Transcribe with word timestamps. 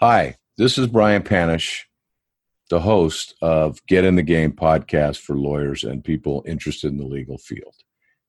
Hi, 0.00 0.36
this 0.58 0.76
is 0.76 0.88
Brian 0.88 1.22
Panish, 1.22 1.88
the 2.68 2.80
host 2.80 3.34
of 3.40 3.80
Get 3.86 4.04
in 4.04 4.14
the 4.14 4.22
Game 4.22 4.52
podcast 4.52 5.20
for 5.20 5.36
lawyers 5.36 5.84
and 5.84 6.04
people 6.04 6.44
interested 6.46 6.88
in 6.88 6.98
the 6.98 7.06
legal 7.06 7.38
field. 7.38 7.74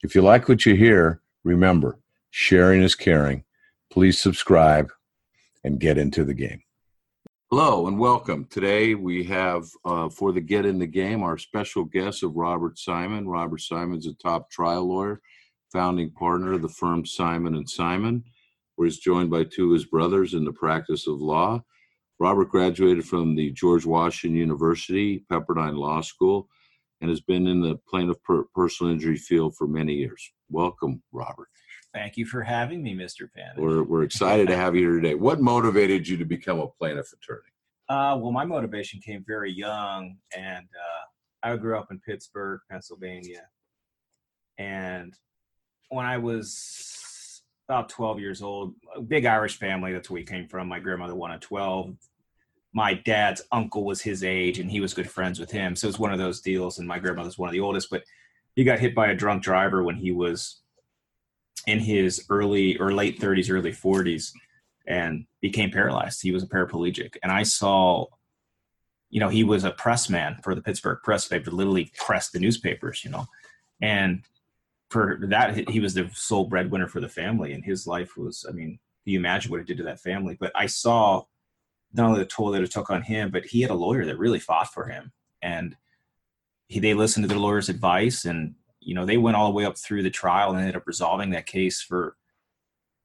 If 0.02 0.16
you 0.16 0.22
like 0.22 0.48
what 0.48 0.66
you 0.66 0.76
hear, 0.76 1.20
remember 1.44 2.00
sharing 2.30 2.82
is 2.82 2.96
caring. 2.96 3.44
Please 3.92 4.18
subscribe 4.18 4.94
and 5.66 5.78
get 5.78 5.98
into 5.98 6.24
the 6.24 6.34
game. 6.34 6.62
Hello 7.50 7.88
and 7.88 8.00
welcome. 8.00 8.46
Today 8.46 8.96
we 8.96 9.26
have 9.26 9.66
uh, 9.84 10.08
for 10.08 10.32
the 10.32 10.40
Get 10.40 10.66
in 10.66 10.80
the 10.80 10.88
Game 10.88 11.22
our 11.22 11.38
special 11.38 11.84
guest 11.84 12.24
of 12.24 12.38
Robert 12.38 12.80
Simon. 12.80 13.28
Robert 13.28 13.60
Simon's 13.60 14.08
a 14.08 14.14
top 14.14 14.50
trial 14.50 14.88
lawyer, 14.88 15.20
founding 15.74 16.12
partner 16.12 16.54
of 16.54 16.62
the 16.62 16.70
firm 16.70 17.06
Simon 17.06 17.56
and 17.56 17.70
Simon 17.70 18.24
where 18.78 18.86
he's 18.86 19.00
joined 19.00 19.30
by 19.30 19.44
two 19.44 19.68
of 19.68 19.74
his 19.74 19.86
brothers 19.86 20.34
in 20.34 20.46
the 20.46 20.54
practice 20.54 21.08
of 21.08 21.20
law. 21.20 21.62
Robert 22.20 22.50
graduated 22.50 23.06
from 23.06 23.36
the 23.36 23.52
George 23.52 23.86
Washington 23.86 24.38
University, 24.38 25.26
Pepperdine 25.32 25.76
Law 25.76 26.02
School, 26.02 26.48
and 27.02 27.10
has 27.10 27.22
been 27.22 27.48
in 27.48 27.60
the 27.60 27.80
plaintiff 27.90 28.22
per- 28.24 28.46
personal 28.56 28.94
injury 28.94 29.18
field 29.18 29.56
for 29.56 29.68
many 29.68 29.94
years. 29.94 30.32
Welcome, 30.50 31.02
Robert. 31.12 31.50
Thank 31.94 32.18
you 32.18 32.26
for 32.26 32.44
having 32.44 32.84
me, 32.84 32.96
Mr. 32.96 33.28
Pan. 33.36 33.54
We're, 33.58 33.84
we're 33.84 34.04
excited 34.04 34.48
to 34.48 34.56
have 34.56 34.76
you 34.76 34.82
here 34.82 35.00
today. 35.00 35.16
What 35.16 35.42
motivated 35.42 36.08
you 36.08 36.18
to 36.18 36.26
become 36.26 36.60
a 36.60 36.68
plaintiff 36.68 37.12
attorney? 37.14 37.42
Uh, 37.90 38.18
well, 38.20 38.32
my 38.32 38.46
motivation 38.46 39.00
came 39.00 39.24
very 39.26 39.52
young, 39.52 40.18
and 40.36 40.66
uh, 40.66 41.48
I 41.50 41.56
grew 41.58 41.78
up 41.78 41.88
in 41.90 42.00
Pittsburgh, 42.00 42.60
Pennsylvania. 42.70 43.44
And 44.60 45.14
when 45.90 46.06
I 46.06 46.18
was 46.18 46.97
about 47.68 47.90
12 47.90 48.20
years 48.20 48.42
old. 48.42 48.76
A 48.96 49.02
big 49.02 49.26
Irish 49.26 49.58
family. 49.58 49.92
That's 49.92 50.10
where 50.10 50.22
we 50.22 50.26
came 50.26 50.48
from. 50.48 50.68
My 50.68 50.80
grandmother 50.80 51.16
won 51.16 51.32
at 51.32 51.42
12. 51.42 51.96
My 52.74 52.94
dad's 52.94 53.42
uncle 53.52 53.84
was 53.84 54.02
his 54.02 54.24
age, 54.24 54.60
and 54.60 54.70
he 54.70 54.80
was 54.80 54.94
good 54.94 55.10
friends 55.10 55.40
with 55.40 55.52
him. 55.52 55.76
So 55.76 55.88
it's 55.88 56.00
one 56.00 56.14
of 56.14 56.20
those 56.20 56.42
deals. 56.42 56.80
And 56.80 56.88
my 56.88 57.00
grandmother's 57.00 57.38
one 57.38 57.50
of 57.50 57.54
the 57.54 57.60
oldest, 57.60 57.90
but 57.90 58.04
he 58.56 58.64
got 58.64 58.80
hit 58.80 58.96
by 58.96 59.08
a 59.08 59.16
drunk 59.16 59.44
driver 59.44 59.84
when 59.84 59.96
he 59.96 60.12
was 60.12 60.62
in 61.66 61.80
his 61.80 62.26
early 62.30 62.78
or 62.78 62.94
late 62.94 63.20
30s, 63.20 63.52
early 63.52 63.74
40s, 63.74 64.32
and 64.88 65.26
became 65.42 65.70
paralyzed. 65.70 66.22
He 66.22 66.32
was 66.32 66.44
a 66.44 66.48
paraplegic. 66.48 67.16
And 67.22 67.32
I 67.32 67.44
saw, 67.44 68.06
you 69.10 69.20
know, 69.20 69.30
he 69.30 69.44
was 69.44 69.66
a 69.66 69.72
press 69.72 70.10
man 70.10 70.38
for 70.42 70.56
the 70.56 70.62
Pittsburgh 70.62 71.00
Press. 71.04 71.28
They 71.28 71.40
would 71.40 71.52
literally 71.52 71.92
press 71.98 72.30
the 72.30 72.40
newspapers, 72.40 73.04
you 73.04 73.12
know. 73.12 73.26
And 73.82 74.24
for 74.90 75.20
that 75.22 75.70
he 75.70 75.80
was 75.80 75.94
the 75.94 76.10
sole 76.14 76.46
breadwinner 76.46 76.88
for 76.88 77.02
the 77.02 77.10
family 77.10 77.54
and 77.54 77.64
his 77.64 77.86
life 77.86 78.16
was 78.18 78.46
i 78.48 78.52
mean 78.52 78.80
you 79.08 79.18
imagine 79.18 79.52
what 79.52 79.62
it 79.62 79.68
did 79.68 79.78
to 79.78 79.84
that 79.84 80.02
family. 80.02 80.38
But 80.40 80.52
i 80.56 80.66
saw 80.66 81.24
not 81.94 82.08
only 82.08 82.20
the 82.20 82.26
toll 82.26 82.52
that 82.52 82.62
it 82.62 82.72
took 82.72 82.90
on 82.90 83.02
him 83.02 83.32
but 83.32 83.46
he 83.46 83.62
had 83.62 83.72
a 83.72 83.76
lawyer 83.76 84.06
that 84.06 84.20
really 84.20 84.40
fought 84.40 84.74
for 84.74 84.88
him. 84.88 85.12
And 85.42 85.76
he, 86.68 86.80
they 86.80 86.94
listened 86.94 87.28
to 87.28 87.34
the 87.34 87.40
lawyer's 87.40 87.70
advice 87.70 88.26
and 88.26 88.56
you 88.80 88.94
know 88.94 89.06
they 89.06 89.18
went 89.18 89.38
all 89.38 89.48
the 89.48 89.56
way 89.56 89.66
up 89.66 89.78
through 89.78 90.04
the 90.04 90.10
trial 90.10 90.52
and 90.52 90.60
ended 90.60 90.76
up 90.76 90.88
resolving 90.88 91.32
that 91.32 91.46
case 91.46 91.82
for 91.82 92.16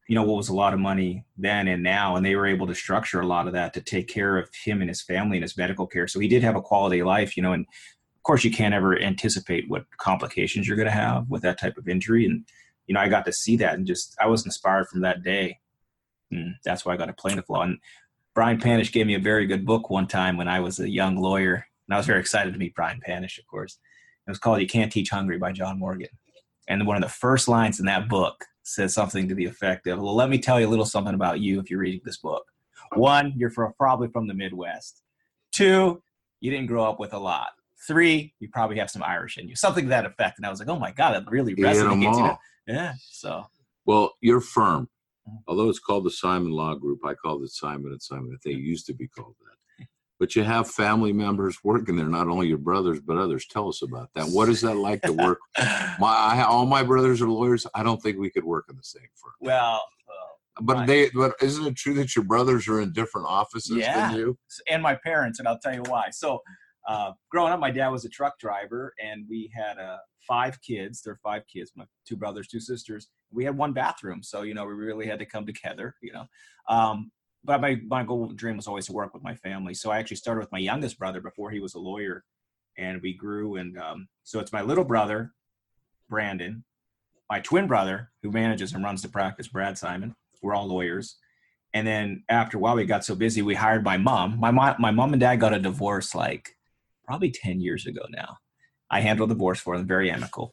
you 0.09 0.15
know 0.17 0.25
what 0.25 0.37
was 0.37 0.49
a 0.49 0.55
lot 0.55 0.75
of 0.75 0.81
money 0.81 1.25
then 1.39 1.69
and 1.69 1.83
now. 1.83 2.17
And 2.17 2.27
they 2.27 2.35
were 2.35 2.47
able 2.47 2.67
to 2.67 2.75
structure 2.75 3.21
a 3.21 3.27
lot 3.27 3.47
of 3.47 3.53
that 3.53 3.73
to 3.75 3.81
take 3.81 4.09
care 4.09 4.37
of 4.37 4.51
him 4.65 4.81
and 4.81 4.91
his 4.91 5.01
family 5.01 5.37
and 5.37 5.45
his 5.45 5.57
medical 5.57 5.87
care. 5.87 6.09
So 6.09 6.19
he 6.19 6.29
did 6.29 6.43
have 6.43 6.57
a 6.57 6.63
quality 6.63 7.03
life 7.03 7.37
you 7.37 7.43
know 7.43 7.53
and 7.53 7.67
of 8.23 8.25
course, 8.25 8.45
you 8.45 8.53
can't 8.53 8.73
ever 8.73 8.97
anticipate 8.97 9.69
what 9.69 9.85
complications 9.97 10.69
you're 10.69 10.77
going 10.77 10.87
to 10.87 10.93
have 10.93 11.29
with 11.29 11.43
that 11.43 11.59
type 11.59 11.77
of 11.77 11.89
injury. 11.89 12.25
And, 12.25 12.45
you 12.87 12.95
know, 12.95 13.01
I 13.01 13.09
got 13.09 13.25
to 13.25 13.33
see 13.33 13.57
that 13.57 13.75
and 13.75 13.85
just, 13.85 14.17
I 14.21 14.29
was 14.29 14.45
inspired 14.45 14.87
from 14.87 15.01
that 15.01 15.25
day. 15.25 15.59
And 16.31 16.55
that's 16.65 16.85
why 16.85 16.95
I 16.95 16.97
got 16.97 17.09
a 17.09 17.15
plaintiff 17.15 17.51
law. 17.51 17.63
And 17.63 17.79
Brian 18.33 18.61
Panish 18.61 18.93
gave 18.93 19.09
me 19.09 19.17
a 19.17 19.19
very 19.19 19.45
good 19.49 19.67
book 19.67 19.91
one 19.91 20.07
time 20.07 20.37
when 20.37 20.47
I 20.47 20.61
was 20.61 20.79
a 20.79 20.89
young 20.89 21.17
lawyer. 21.17 21.67
And 21.89 21.95
I 21.95 21.97
was 21.97 22.07
very 22.07 22.21
excited 22.21 22.53
to 22.53 22.61
meet 22.61 22.77
Brian 22.77 23.01
Panish, 23.05 23.41
of 23.41 23.47
course. 23.49 23.81
It 24.25 24.31
was 24.31 24.39
called 24.39 24.61
You 24.61 24.69
Can't 24.69 24.93
Teach 24.93 25.11
Hungry 25.11 25.37
by 25.37 25.51
John 25.51 25.81
Morgan. 25.81 26.11
And 26.69 26.87
one 26.87 26.95
of 26.95 27.03
the 27.03 27.09
first 27.09 27.49
lines 27.49 27.81
in 27.81 27.87
that 27.87 28.09
book 28.09 28.45
says 28.63 28.95
something 28.95 29.29
to 29.31 29.35
the 29.35 29.47
effect 29.47 29.89
of, 29.89 29.99
Well, 29.99 30.15
let 30.15 30.31
me 30.31 30.39
tell 30.39 30.61
you 30.61 30.69
a 30.69 30.71
little 30.71 30.85
something 30.85 31.15
about 31.15 31.41
you 31.41 31.59
if 31.59 31.71
you're 31.71 31.81
reading 31.81 32.03
this 32.05 32.19
book. 32.19 32.45
One, 32.95 33.33
you're 33.37 33.51
from, 33.51 33.73
probably 33.77 34.07
from 34.07 34.29
the 34.29 34.35
Midwest. 34.35 35.03
Two, 35.51 36.05
you 36.39 36.53
didn't 36.53 36.69
grow 36.69 36.85
up 36.85 37.01
with 37.01 37.15
a 37.15 37.19
lot. 37.19 37.49
Three, 37.87 38.35
you 38.39 38.49
probably 38.49 38.79
have 38.79 38.91
some 38.91 39.03
Irish 39.03 39.39
in 39.39 39.49
you, 39.49 39.57
something 39.57 39.85
to 39.85 39.91
that 39.91 40.07
effect. 40.07 40.39
And 40.39 40.47
I 40.47 40.51
was 40.51 40.61
like, 40.61 40.69
oh 40.69 40.79
my 40.79 40.93
god, 40.93 41.15
that 41.15 41.31
really 41.31 41.55
resonates. 41.55 42.03
You 42.03 42.11
know? 42.11 42.39
Yeah. 42.67 42.93
So. 43.11 43.45
Well, 43.85 44.15
your 44.21 44.41
firm, 44.41 44.89
mm. 45.29 45.39
although 45.49 45.69
it's 45.69 45.81
called 45.81 46.05
the 46.05 46.11
Simon 46.11 46.53
Law 46.53 46.75
Group, 46.75 47.01
I 47.05 47.15
called 47.15 47.43
it 47.43 47.51
Simon 47.51 47.93
and 47.93 48.03
Simon. 48.03 48.39
They 48.45 48.53
used 48.53 48.87
to 48.87 48.95
be 48.95 49.09
called 49.09 49.35
that. 49.41 49.87
But 50.21 50.37
you 50.37 50.45
have 50.45 50.71
family 50.71 51.13
members 51.13 51.59
working 51.65 51.97
there, 51.97 52.07
not 52.07 52.29
only 52.29 52.47
your 52.47 52.57
brothers 52.57 53.01
but 53.01 53.19
others. 53.19 53.45
Tell 53.45 53.69
us 53.69 53.83
about 53.83 54.09
that. 54.15 54.27
What 54.27 54.49
is 54.49 54.61
that 54.61 54.77
like 54.77 55.03
to 55.03 55.13
work? 55.13 55.41
my 55.59 56.15
I, 56.15 56.45
all 56.45 56.65
my 56.65 56.85
brothers 56.85 57.21
are 57.21 57.29
lawyers. 57.29 57.67
I 57.75 57.83
don't 57.83 58.01
think 58.01 58.19
we 58.19 58.31
could 58.31 58.45
work 58.45 58.67
in 58.71 58.77
the 58.77 58.85
same 58.85 59.09
firm. 59.17 59.33
Well, 59.41 59.83
but 60.61 60.87
they, 60.87 61.11
but 61.11 61.35
isn't 61.41 61.67
it 61.67 61.77
true 61.77 61.95
that 61.95 62.15
your 62.15 62.25
brothers 62.25 62.69
are 62.69 62.81
in 62.81 62.93
different 62.93 63.27
offices 63.27 63.79
yeah. 63.79 64.11
than 64.11 64.19
you? 64.19 64.39
And 64.69 64.83
my 64.83 64.95
parents, 64.95 65.39
and 65.39 65.49
I'll 65.49 65.59
tell 65.59 65.75
you 65.75 65.83
why. 65.89 66.11
So 66.11 66.43
uh, 66.87 67.13
growing 67.31 67.53
up, 67.53 67.61
my 67.61 67.71
dad 67.71 67.89
was 67.89 68.05
a 68.05 68.09
truck 68.09 68.39
driver, 68.39 68.95
and 69.03 69.25
we 69.29 69.51
had 69.55 69.79
uh, 69.79 69.99
five 70.27 70.61
kids. 70.63 71.03
There 71.03 71.13
are 71.13 71.21
five 71.23 71.47
kids, 71.47 71.73
my 71.77 71.85
two 72.07 72.17
brothers, 72.17 72.49
two 72.49 72.61
sisters. 72.61 73.09
We 73.31 73.45
had 73.45 73.57
one 73.57 73.73
bathroom, 73.73 74.23
so 74.23 74.43
you 74.43 74.55
know 74.55 74.65
we 74.65 74.73
really 74.73 75.07
had 75.07 75.19
to 75.21 75.27
come 75.27 75.47
together. 75.53 75.95
You 76.03 76.13
know, 76.13 76.27
um, 76.69 77.11
but 77.45 77.61
my 77.61 77.81
my 77.87 78.03
goal 78.03 78.29
dream 78.29 78.57
was 78.57 78.67
always 78.67 78.87
to 78.87 78.93
work 78.93 79.15
with 79.15 79.23
my 79.23 79.35
family. 79.35 79.75
So 79.75 79.91
I 79.91 79.99
actually 79.99 80.17
started 80.17 80.41
with 80.41 80.53
my 80.53 80.59
youngest 80.59 80.99
brother 80.99 81.21
before 81.21 81.51
he 81.51 81.61
was 81.61 81.75
a 81.75 81.81
lawyer, 81.81 82.25
and 82.77 83.01
we 83.03 83.15
grew. 83.15 83.57
And 83.57 83.79
um, 83.79 84.09
so 84.25 84.41
it's 84.41 84.53
my 84.53 84.63
little 84.63 84.85
brother, 84.85 85.33
Brandon, 86.09 86.65
my 87.31 87.41
twin 87.41 87.67
brother 87.67 88.11
who 88.23 88.31
manages 88.31 88.73
and 88.73 88.85
runs 88.85 89.03
the 89.03 89.09
practice, 89.09 89.49
Brad 89.49 89.79
Simon. 89.79 90.15
We're 90.43 90.55
all 90.55 90.67
lawyers. 90.67 91.17
And 91.75 91.87
then 91.87 92.25
after 92.29 92.59
a 92.59 92.61
while, 92.61 92.77
we 92.77 92.85
got 92.85 93.05
so 93.05 93.15
busy, 93.15 93.41
we 93.41 93.55
hired 93.55 93.83
my 93.83 93.97
mom. 93.97 94.39
My 94.39 94.51
mom, 94.51 94.77
my 94.79 94.91
mom 94.91 95.15
and 95.15 95.21
dad 95.21 95.37
got 95.37 95.55
a 95.55 95.59
divorce 95.59 96.15
like 96.15 96.57
probably 97.13 97.31
10 97.31 97.61
years 97.61 97.85
ago 97.85 98.01
now. 98.09 98.39
I 98.91 99.01
handled 99.01 99.29
the 99.29 99.35
divorce 99.35 99.61
for 99.61 99.77
them, 99.77 99.87
very 99.87 100.11
amicable, 100.11 100.51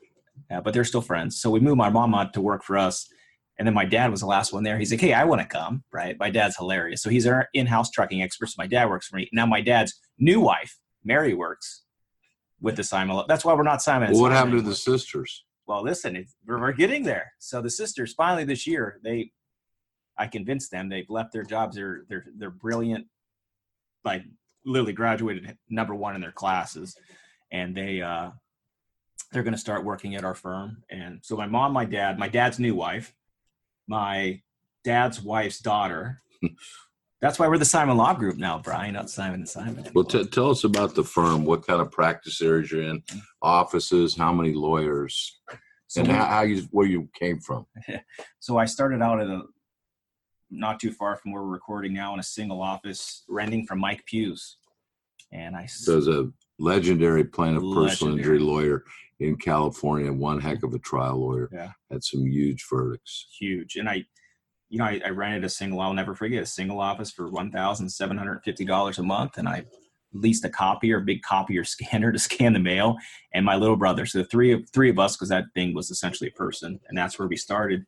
uh, 0.52 0.60
but 0.60 0.74
they're 0.74 0.84
still 0.84 1.00
friends. 1.02 1.40
So 1.40 1.50
we 1.50 1.62
moved 1.62 1.78
my 1.78 1.90
mom 1.90 2.14
out 2.14 2.34
to 2.34 2.42
work 2.42 2.66
for 2.66 2.78
us. 2.78 3.08
And 3.58 3.66
then 3.66 3.74
my 3.74 3.86
dad 3.86 4.12
was 4.12 4.20
the 4.20 4.26
last 4.26 4.52
one 4.52 4.64
there. 4.64 4.78
He's 4.78 4.92
like, 4.92 5.00
hey, 5.00 5.14
I 5.14 5.24
want 5.24 5.40
to 5.40 5.48
come, 5.48 5.86
right? 5.94 6.18
My 6.20 6.30
dad's 6.30 6.58
hilarious. 6.58 7.02
So 7.02 7.10
he's 7.10 7.26
our 7.26 7.48
in 7.54 7.66
house 7.66 7.90
trucking 7.92 8.22
expert. 8.22 8.48
So 8.48 8.56
my 8.58 8.68
dad 8.68 8.90
works 8.90 9.08
for 9.08 9.16
me. 9.16 9.30
Now 9.32 9.46
my 9.46 9.62
dad's 9.62 9.98
new 10.18 10.42
wife, 10.42 10.76
Mary, 11.06 11.34
works 11.34 11.84
with 12.60 12.76
the 12.76 12.84
Simon. 12.84 13.24
That's 13.30 13.46
why 13.46 13.54
we're 13.54 13.64
not 13.64 13.82
Simon. 13.82 14.12
Well, 14.12 14.24
what 14.24 14.34
happened 14.34 14.56
anymore. 14.56 14.64
to 14.64 14.70
the 14.72 14.76
sisters? 14.76 15.46
Well, 15.66 15.82
listen, 15.82 16.26
we're, 16.46 16.60
we're 16.60 16.74
getting 16.74 17.04
there. 17.04 17.32
So 17.40 17.62
the 17.62 17.70
sisters 17.70 18.12
finally 18.12 18.44
this 18.44 18.68
year, 18.68 19.00
they, 19.02 19.32
I 20.18 20.28
convinced 20.28 20.72
them 20.72 20.90
they've 20.90 21.10
left 21.10 21.32
their 21.32 21.44
jobs. 21.44 21.78
They're 21.78 22.02
they're 22.10 22.26
they're 22.38 22.50
brilliant, 22.50 23.08
like 24.04 24.24
literally 24.66 24.94
graduated 24.94 25.58
number 25.70 25.96
one 25.96 26.16
in 26.16 26.22
their 26.22 26.32
classes, 26.32 26.96
and 27.52 27.76
they 27.76 28.02
uh, 28.02 28.32
they're 29.32 29.44
going 29.44 29.54
to 29.54 29.60
start 29.60 29.86
working 29.86 30.16
at 30.16 30.24
our 30.24 30.36
firm. 30.36 30.84
And 30.90 31.20
so 31.22 31.36
my 31.38 31.48
mom, 31.48 31.74
my 31.74 31.86
dad, 31.86 32.18
my 32.18 32.28
dad's 32.28 32.60
new 32.60 32.76
wife, 32.76 33.14
my 33.88 34.42
dad's 34.84 35.22
wife's 35.22 35.60
daughter. 35.60 36.22
That's 37.22 37.38
why 37.38 37.50
we're 37.50 37.58
the 37.58 37.66
Simon 37.66 37.98
Law 37.98 38.14
Group 38.14 38.38
now, 38.38 38.60
Brian, 38.60 38.94
not 38.94 39.10
Simon 39.10 39.42
and 39.42 39.50
Simon. 39.50 39.80
Anymore. 39.80 39.92
Well, 39.94 40.04
t- 40.06 40.26
tell 40.26 40.52
us 40.52 40.64
about 40.64 40.96
the 40.96 41.04
firm. 41.04 41.44
What 41.44 41.68
kind 41.68 41.82
of 41.82 41.92
practice 41.92 42.42
areas 42.42 42.72
you're 42.72 42.84
in? 42.84 43.04
Offices? 43.42 44.16
How 44.16 44.32
many 44.32 44.54
lawyers? 44.54 45.38
So 45.88 46.02
and 46.02 46.10
how, 46.10 46.26
how 46.26 46.42
you 46.44 46.62
where 46.72 46.88
you 46.88 47.10
came 47.14 47.42
from? 47.42 47.66
so 48.40 48.58
I 48.58 48.66
started 48.66 49.02
out 49.02 49.20
at 49.20 49.28
a 49.28 49.42
not 50.52 50.80
too 50.80 50.92
far 50.92 51.18
from 51.18 51.32
where 51.32 51.44
we're 51.44 51.50
recording 51.50 51.94
now 51.94 52.14
in 52.14 52.20
a 52.20 52.24
single 52.24 52.62
office, 52.62 53.24
renting 53.28 53.66
from 53.66 53.80
Mike 53.80 54.04
Hughes. 54.08 54.58
And 55.32 55.56
I 55.56 55.66
so 55.68 55.98
as 55.98 56.08
a 56.08 56.30
legendary 56.58 57.24
plaintiff 57.24 57.64
personal 57.74 58.18
injury 58.18 58.40
lawyer 58.40 58.84
in 59.20 59.36
California, 59.36 60.12
one 60.12 60.40
heck 60.40 60.64
of 60.64 60.74
a 60.74 60.80
trial 60.80 61.20
lawyer. 61.20 61.50
Yeah, 61.52 61.72
had 61.92 62.04
some 62.04 62.26
huge 62.26 62.66
verdicts. 62.70 63.28
Huge, 63.40 63.76
and 63.76 63.88
I, 63.88 64.06
you 64.70 64.80
know, 64.80 64.86
I, 64.86 65.02
I 65.06 65.10
rented 65.10 65.44
a 65.44 65.50
single. 65.50 65.82
I'll 65.82 65.94
never 65.94 66.16
forget 66.16 66.44
a 66.44 66.48
single 66.48 66.80
office 66.80 67.12
for 67.12 67.30
one 67.30 67.52
thousand 67.52 67.90
seven 67.90 68.18
hundred 68.18 68.42
fifty 68.44 68.66
dollars 68.66 68.98
a 68.98 69.04
month, 69.04 69.38
and 69.38 69.48
I 69.48 69.66
leased 70.12 70.46
a 70.46 70.50
copier, 70.50 70.98
a 70.98 71.02
big 71.02 71.22
copier 71.22 71.64
scanner 71.66 72.12
to 72.12 72.20
scan 72.20 72.54
the 72.54 72.60
mail, 72.60 72.98
and 73.34 73.46
my 73.46 73.56
little 73.56 73.78
brother. 73.78 74.08
So 74.08 74.20
the 74.20 74.26
three 74.26 74.52
of 74.52 74.68
three 74.74 74.90
of 74.90 74.98
us, 74.98 75.16
because 75.16 75.30
that 75.30 75.46
thing 75.54 75.76
was 75.76 75.92
essentially 75.92 76.30
a 76.30 76.38
person, 76.38 76.80
and 76.88 76.98
that's 76.98 77.20
where 77.20 77.28
we 77.28 77.38
started 77.38 77.86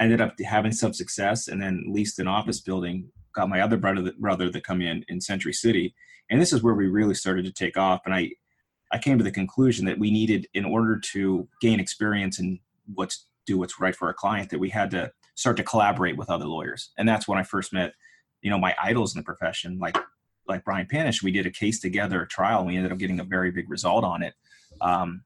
ended 0.00 0.20
up 0.20 0.34
having 0.40 0.72
some 0.72 0.92
success 0.92 1.48
and 1.48 1.62
then 1.62 1.84
leased 1.88 2.18
an 2.18 2.28
office 2.28 2.60
building 2.60 3.10
got 3.34 3.48
my 3.48 3.60
other 3.60 3.76
brother 3.76 4.12
brother 4.18 4.50
to 4.50 4.60
come 4.60 4.80
in 4.80 5.04
in 5.08 5.20
century 5.20 5.52
city. 5.52 5.94
And 6.30 6.40
this 6.40 6.52
is 6.52 6.62
where 6.62 6.74
we 6.74 6.86
really 6.86 7.14
started 7.14 7.44
to 7.44 7.52
take 7.52 7.76
off. 7.76 8.02
And 8.04 8.14
i 8.14 8.30
i 8.92 8.98
came 8.98 9.18
to 9.18 9.24
the 9.24 9.30
conclusion 9.30 9.86
that 9.86 9.98
we 9.98 10.10
needed 10.10 10.46
in 10.54 10.64
order 10.64 10.98
to 11.12 11.48
gain 11.60 11.80
experience 11.80 12.38
and 12.38 12.58
what's 12.94 13.26
do 13.46 13.58
what's 13.58 13.80
right 13.80 13.96
for 13.96 14.08
our 14.08 14.14
client 14.14 14.50
that 14.50 14.60
we 14.60 14.70
had 14.70 14.90
to 14.92 15.10
start 15.34 15.56
to 15.56 15.62
collaborate 15.64 16.16
with 16.16 16.30
other 16.30 16.46
lawyers. 16.46 16.90
And 16.96 17.08
that's 17.08 17.28
when 17.28 17.38
i 17.38 17.42
first 17.42 17.72
met 17.72 17.92
you 18.42 18.50
know 18.50 18.58
my 18.58 18.74
idols 18.82 19.14
in 19.14 19.20
the 19.20 19.24
profession. 19.24 19.78
Like 19.78 19.98
like 20.46 20.64
brian 20.64 20.86
panish 20.86 21.22
we 21.22 21.32
did 21.32 21.46
a 21.46 21.50
case 21.50 21.80
together 21.80 22.20
a 22.22 22.28
trial 22.28 22.58
and 22.58 22.68
we 22.68 22.76
ended 22.76 22.92
up 22.92 22.98
getting 22.98 23.20
a 23.20 23.24
very 23.24 23.50
big 23.50 23.68
result 23.70 24.04
on 24.04 24.22
it. 24.22 24.34
Um, 24.80 25.24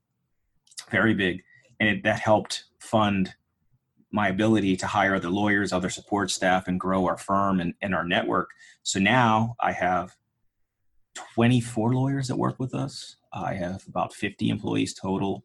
very 0.91 1.15
big. 1.15 1.43
And 1.81 1.89
it, 1.89 2.03
that 2.05 2.21
helped 2.21 2.65
fund 2.79 3.35
my 4.11 4.29
ability 4.29 4.77
to 4.77 4.87
hire 4.87 5.15
other 5.15 5.31
lawyers 5.31 5.73
other 5.73 5.91
support 5.91 6.31
staff 6.31 6.69
and 6.69 6.81
grow 6.81 7.07
our 7.07 7.17
firm 7.17 7.61
and, 7.61 7.75
and 7.83 7.95
our 7.95 8.05
network 8.05 8.51
so 8.83 8.99
now 8.99 9.55
i 9.61 9.73
have 9.73 10.17
24 11.15 11.95
lawyers 11.95 12.29
that 12.29 12.37
work 12.37 12.59
with 12.59 12.75
us 12.75 13.17
i 13.33 13.55
have 13.55 13.83
about 13.89 14.15
50 14.15 14.49
employees 14.51 14.95
total 14.95 15.45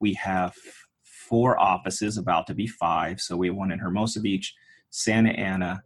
we 0.00 0.14
have 0.14 0.54
four 1.02 1.60
offices 1.60 2.16
about 2.16 2.46
to 2.46 2.54
be 2.54 2.66
five 2.66 3.20
so 3.20 3.36
we 3.36 3.48
have 3.48 3.56
one 3.56 3.72
in 3.72 3.78
hermosa 3.78 4.20
beach 4.20 4.54
santa 4.90 5.30
ana 5.30 5.82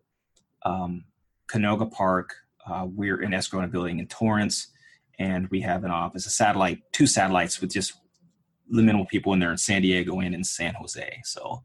um, 0.64 1.04
Canoga 1.52 1.90
Park. 1.90 2.34
Uh, 2.66 2.86
we're 2.88 3.20
in 3.20 3.34
escrow 3.34 3.60
in 3.60 3.66
a 3.66 3.68
building 3.68 3.98
in 3.98 4.06
Torrance, 4.06 4.68
and 5.18 5.48
we 5.48 5.60
have 5.60 5.84
an 5.84 5.90
office, 5.90 6.26
a 6.26 6.30
satellite, 6.30 6.80
two 6.92 7.06
satellites 7.06 7.60
with 7.60 7.72
just 7.72 7.94
the 8.70 8.82
minimal 8.82 9.06
people 9.06 9.32
in 9.32 9.40
there 9.40 9.50
in 9.50 9.58
San 9.58 9.82
Diego 9.82 10.20
and 10.20 10.34
in 10.34 10.44
San 10.44 10.74
Jose. 10.74 11.20
So 11.24 11.62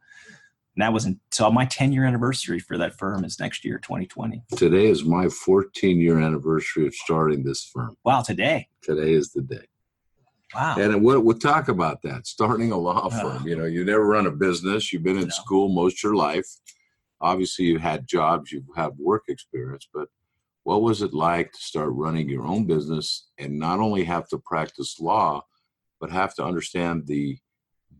that 0.81 0.93
was 0.93 1.05
in, 1.05 1.19
so 1.31 1.49
my 1.51 1.65
10 1.65 1.91
year 1.91 2.05
anniversary 2.05 2.59
for 2.59 2.77
that 2.77 2.97
firm 2.97 3.23
is 3.23 3.39
next 3.39 3.65
year, 3.65 3.79
2020. 3.79 4.43
Today 4.55 4.87
is 4.87 5.03
my 5.03 5.27
14 5.29 5.99
year 5.99 6.19
anniversary 6.19 6.87
of 6.87 6.93
starting 6.93 7.43
this 7.43 7.69
firm. 7.73 7.97
Wow, 8.03 8.21
today. 8.21 8.67
Today 8.81 9.13
is 9.13 9.31
the 9.31 9.41
day. 9.41 9.65
Wow. 10.55 10.75
And 10.77 11.03
we'll, 11.03 11.19
we'll 11.19 11.37
talk 11.37 11.67
about 11.67 12.01
that. 12.03 12.25
Starting 12.25 12.71
a 12.71 12.77
law 12.77 13.09
firm. 13.09 13.43
Uh, 13.43 13.45
you 13.45 13.55
know, 13.55 13.65
you 13.65 13.83
never 13.83 14.05
run 14.05 14.27
a 14.27 14.31
business. 14.31 14.93
You've 14.93 15.03
been 15.03 15.17
in 15.17 15.23
no. 15.23 15.29
school 15.29 15.67
most 15.67 16.01
your 16.03 16.15
life 16.15 16.47
obviously 17.21 17.65
you 17.65 17.79
had 17.79 18.07
jobs, 18.07 18.51
you 18.51 18.63
have 18.75 18.93
work 18.97 19.23
experience, 19.27 19.87
but 19.93 20.07
what 20.63 20.81
was 20.81 21.01
it 21.01 21.13
like 21.13 21.51
to 21.51 21.59
start 21.59 21.89
running 21.91 22.29
your 22.29 22.45
own 22.45 22.65
business 22.65 23.29
and 23.37 23.57
not 23.57 23.79
only 23.79 24.03
have 24.03 24.27
to 24.29 24.37
practice 24.39 24.99
law, 24.99 25.41
but 25.99 26.11
have 26.11 26.35
to 26.35 26.43
understand 26.43 27.07
the 27.07 27.37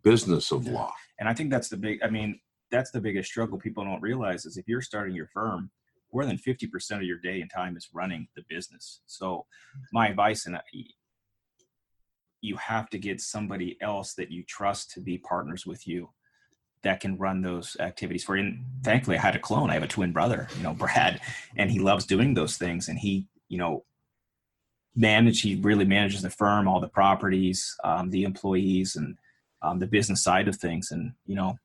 business 0.04 0.52
of 0.52 0.68
law? 0.68 0.94
And 1.20 1.30
I 1.30 1.34
think 1.34 1.50
that's 1.50 1.70
the 1.70 1.78
big, 1.78 2.00
I 2.04 2.10
mean, 2.10 2.40
that's 2.72 2.92
the 2.92 3.02
biggest 3.02 3.30
struggle 3.30 3.58
people 3.58 3.84
don't 3.84 4.02
realize 4.02 4.46
is 4.46 4.58
if 4.58 4.68
you're 4.68 4.82
starting 4.82 5.16
your 5.16 5.28
firm, 5.28 5.72
more 6.14 6.26
than 6.26 6.38
50% 6.38 6.92
of 6.96 7.04
your 7.04 7.20
day 7.20 7.42
and 7.42 7.52
time 7.52 7.76
is 7.78 7.90
running 7.94 8.28
the 8.36 8.44
business. 8.50 9.02
So 9.08 9.46
my 9.92 10.08
advice 10.08 10.46
and 10.46 10.56
I, 10.56 10.62
you 12.42 12.56
have 12.58 12.90
to 12.90 12.98
get 12.98 13.22
somebody 13.22 13.78
else 13.82 14.14
that 14.14 14.32
you 14.32 14.44
trust 14.44 14.92
to 14.92 15.02
be 15.02 15.18
partners 15.18 15.66
with 15.66 15.88
you 15.88 16.10
that 16.84 17.00
can 17.00 17.18
run 17.18 17.42
those 17.42 17.76
activities 17.80 18.24
for 18.24 18.38
you. 18.38 18.44
And 18.44 18.66
thankfully, 18.84 19.18
I 19.18 19.22
had 19.22 19.36
a 19.36 19.40
clone. 19.40 19.70
I 19.70 19.74
have 19.74 19.84
a 19.84 19.88
twin 19.88 20.14
brother, 20.14 20.48
you 20.58 20.64
know, 20.64 20.74
Brad, 20.78 21.20
and 21.56 21.70
he 21.70 21.80
loves 21.80 22.06
doing 22.06 22.34
those 22.34 22.58
things. 22.58 22.88
And 22.88 22.98
he, 22.98 23.28
you 23.50 23.58
know, 23.58 23.84
manage. 24.96 25.42
He 25.42 25.56
really 25.56 25.86
manages 25.86 26.22
the 26.22 26.30
firm, 26.30 26.68
all 26.68 26.80
the 26.80 26.88
properties, 26.88 27.76
um, 27.84 28.10
the 28.10 28.24
employees, 28.24 28.96
and 28.96 29.18
um, 29.62 29.80
the 29.80 29.88
business 29.88 30.24
side 30.24 30.48
of 30.48 30.56
things. 30.56 30.92
And 30.92 31.14
you 31.26 31.36
know, 31.36 31.58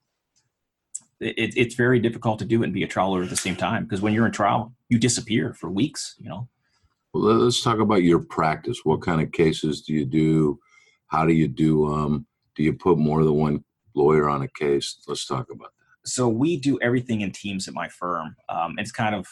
it, 1.22 1.56
it's 1.56 1.74
very 1.74 1.98
difficult 2.00 2.38
to 2.40 2.44
do 2.44 2.62
it 2.62 2.66
and 2.66 2.74
be 2.74 2.82
a 2.82 2.88
trial 2.88 3.10
lawyer 3.10 3.22
at 3.22 3.30
the 3.30 3.36
same 3.36 3.56
time 3.56 3.84
because 3.84 4.00
when 4.00 4.12
you're 4.12 4.26
in 4.26 4.32
trial, 4.32 4.72
you 4.88 4.98
disappear 4.98 5.54
for 5.54 5.70
weeks. 5.70 6.14
You 6.18 6.28
know. 6.28 6.48
Well, 7.12 7.22
let's 7.22 7.62
talk 7.62 7.78
about 7.78 8.02
your 8.02 8.20
practice. 8.20 8.80
What 8.84 9.02
kind 9.02 9.20
of 9.20 9.32
cases 9.32 9.82
do 9.82 9.92
you 9.92 10.04
do? 10.04 10.58
How 11.08 11.26
do 11.26 11.32
you 11.32 11.48
do 11.48 11.88
them? 11.88 11.98
Um, 11.98 12.26
do 12.54 12.62
you 12.62 12.74
put 12.74 12.98
more 12.98 13.24
than 13.24 13.34
one 13.34 13.64
lawyer 13.94 14.28
on 14.28 14.42
a 14.42 14.48
case. 14.48 14.98
Let's 15.06 15.26
talk 15.26 15.50
about 15.50 15.70
that. 15.72 16.08
So 16.08 16.28
we 16.28 16.56
do 16.56 16.78
everything 16.80 17.20
in 17.20 17.30
teams 17.30 17.68
at 17.68 17.74
my 17.74 17.88
firm. 17.88 18.36
Um, 18.48 18.74
it's 18.78 18.92
kind 18.92 19.14
of 19.14 19.26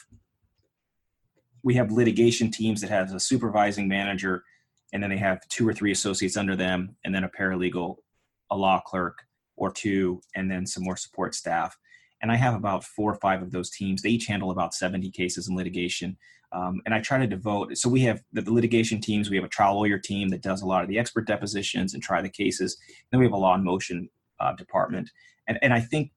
we 1.63 1.75
have 1.75 1.91
litigation 1.91 2.51
teams 2.51 2.81
that 2.81 2.91
has 2.91 3.13
a 3.13 3.21
supervising 3.21 3.87
manager, 3.87 4.45
and 4.93 5.03
then 5.03 5.11
they 5.11 5.19
have 5.19 5.47
two 5.49 5.69
or 5.69 5.75
three 5.75 5.93
associates 5.93 6.37
under 6.37 6.57
them, 6.57 6.97
and 7.05 7.15
then 7.15 7.25
a 7.25 7.29
paralegal, 7.29 7.97
a 8.51 8.57
law 8.57 8.81
clerk, 8.81 9.19
or 9.61 9.71
two, 9.71 10.21
and 10.35 10.51
then 10.51 10.67
some 10.67 10.83
more 10.83 10.97
support 10.97 11.35
staff. 11.35 11.79
And 12.23 12.33
I 12.33 12.37
have 12.37 12.55
about 12.55 12.83
four 12.83 13.12
or 13.12 13.17
five 13.17 13.43
of 13.43 13.53
those 13.53 13.71
teams. 13.71 14.03
They 14.03 14.09
each 14.09 14.27
handle 14.27 14.51
about 14.51 14.75
70 14.75 15.11
cases 15.11 15.49
in 15.49 15.55
litigation. 15.55 16.17
Um, 16.53 16.81
and 16.87 16.95
I 16.95 17.01
try 17.01 17.19
to 17.19 17.27
devote. 17.27 17.77
So 17.77 17.89
we 17.89 18.01
have 18.01 18.23
the, 18.33 18.43
the, 18.43 18.53
litigation 18.53 19.01
teams. 19.01 19.31
We 19.31 19.37
have 19.37 19.45
a 19.45 19.49
trial 19.49 19.77
lawyer 19.77 19.99
team 19.99 20.31
that 20.31 20.43
does 20.43 20.62
a 20.62 20.67
lot 20.67 20.83
of 20.83 20.89
the 20.89 20.99
expert 20.99 21.27
depositions 21.27 21.95
and 21.95 22.03
try 22.03 22.23
the 22.23 22.29
cases. 22.29 22.77
then 23.11 23.21
we 23.21 23.27
have 23.27 23.35
a 23.35 23.37
law 23.37 23.55
and 23.55 23.62
motion 23.62 24.09
uh, 24.41 24.55
department. 24.55 25.11
And, 25.47 25.59
and 25.63 25.73
I 25.73 25.81
think 25.81 26.11